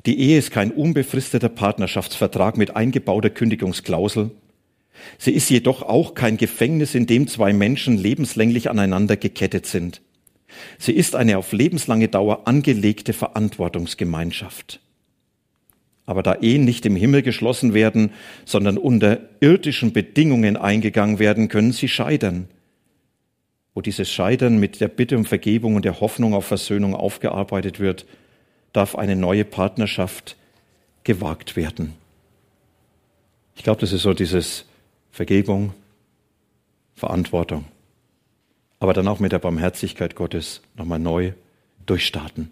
die 0.06 0.18
Ehe 0.18 0.38
ist 0.38 0.50
kein 0.50 0.72
unbefristeter 0.72 1.48
Partnerschaftsvertrag 1.48 2.56
mit 2.56 2.74
eingebauter 2.74 3.30
Kündigungsklausel. 3.30 4.32
Sie 5.18 5.32
ist 5.32 5.48
jedoch 5.48 5.82
auch 5.82 6.14
kein 6.14 6.36
Gefängnis, 6.36 6.94
in 6.94 7.06
dem 7.06 7.28
zwei 7.28 7.52
Menschen 7.52 7.96
lebenslänglich 7.96 8.68
aneinander 8.68 9.16
gekettet 9.16 9.66
sind. 9.66 10.02
Sie 10.78 10.92
ist 10.92 11.14
eine 11.14 11.38
auf 11.38 11.52
lebenslange 11.52 12.08
Dauer 12.08 12.46
angelegte 12.46 13.12
Verantwortungsgemeinschaft. 13.12 14.80
Aber 16.04 16.22
da 16.22 16.34
Ehen 16.34 16.64
nicht 16.64 16.84
im 16.84 16.96
Himmel 16.96 17.22
geschlossen 17.22 17.74
werden, 17.74 18.10
sondern 18.44 18.76
unter 18.76 19.20
irdischen 19.40 19.92
Bedingungen 19.92 20.56
eingegangen 20.56 21.18
werden, 21.18 21.48
können 21.48 21.72
sie 21.72 21.88
scheitern. 21.88 22.48
Wo 23.74 23.80
dieses 23.80 24.10
Scheitern 24.10 24.58
mit 24.58 24.80
der 24.80 24.88
Bitte 24.88 25.16
um 25.16 25.24
Vergebung 25.24 25.76
und 25.76 25.84
der 25.84 26.00
Hoffnung 26.00 26.34
auf 26.34 26.46
Versöhnung 26.46 26.94
aufgearbeitet 26.94 27.80
wird, 27.80 28.04
darf 28.72 28.96
eine 28.96 29.16
neue 29.16 29.44
Partnerschaft 29.44 30.36
gewagt 31.04 31.56
werden. 31.56 31.94
Ich 33.56 33.62
glaube, 33.62 33.80
das 33.80 33.92
ist 33.92 34.02
so 34.02 34.14
dieses 34.14 34.64
Vergebung, 35.10 35.74
Verantwortung, 36.94 37.64
aber 38.78 38.92
dann 38.92 39.08
auch 39.08 39.20
mit 39.20 39.32
der 39.32 39.38
Barmherzigkeit 39.38 40.14
Gottes 40.14 40.62
nochmal 40.76 40.98
neu 40.98 41.32
durchstarten. 41.86 42.50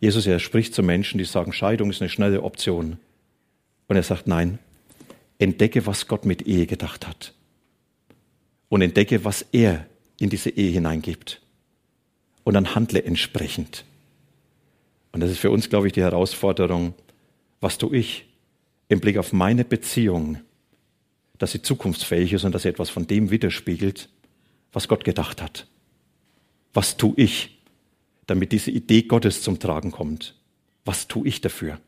Jesus, 0.00 0.26
er 0.26 0.38
spricht 0.38 0.74
zu 0.74 0.82
Menschen, 0.82 1.18
die 1.18 1.24
sagen, 1.24 1.52
Scheidung 1.52 1.90
ist 1.90 2.00
eine 2.00 2.08
schnelle 2.08 2.42
Option. 2.42 2.96
Und 3.86 3.96
er 3.96 4.02
sagt, 4.02 4.26
nein, 4.26 4.58
entdecke, 5.38 5.86
was 5.86 6.08
Gott 6.08 6.24
mit 6.24 6.46
Ehe 6.46 6.66
gedacht 6.66 7.06
hat. 7.06 7.34
Und 8.70 8.82
entdecke, 8.82 9.24
was 9.24 9.44
er 9.52 9.86
in 10.18 10.30
diese 10.30 10.50
Ehe 10.50 10.72
hineingibt. 10.72 11.42
Und 12.44 12.54
dann 12.54 12.74
handle 12.74 13.02
entsprechend. 13.02 13.84
Und 15.12 15.20
das 15.20 15.30
ist 15.30 15.38
für 15.38 15.50
uns, 15.50 15.68
glaube 15.68 15.86
ich, 15.86 15.92
die 15.92 16.02
Herausforderung, 16.02 16.94
was 17.60 17.76
tue 17.76 17.96
ich 17.96 18.26
im 18.88 19.00
Blick 19.00 19.18
auf 19.18 19.32
meine 19.32 19.64
Beziehung, 19.64 20.38
dass 21.36 21.52
sie 21.52 21.62
zukunftsfähig 21.62 22.32
ist 22.32 22.44
und 22.44 22.54
dass 22.54 22.62
sie 22.62 22.68
etwas 22.68 22.90
von 22.90 23.06
dem 23.06 23.30
widerspiegelt, 23.30 24.08
was 24.72 24.88
Gott 24.88 25.04
gedacht 25.04 25.42
hat. 25.42 25.66
Was 26.72 26.96
tue 26.96 27.14
ich 27.16 27.59
damit 28.30 28.52
diese 28.52 28.70
Idee 28.70 29.02
Gottes 29.02 29.42
zum 29.42 29.58
Tragen 29.58 29.90
kommt. 29.90 30.36
Was 30.84 31.08
tue 31.08 31.26
ich 31.26 31.40
dafür? 31.40 31.80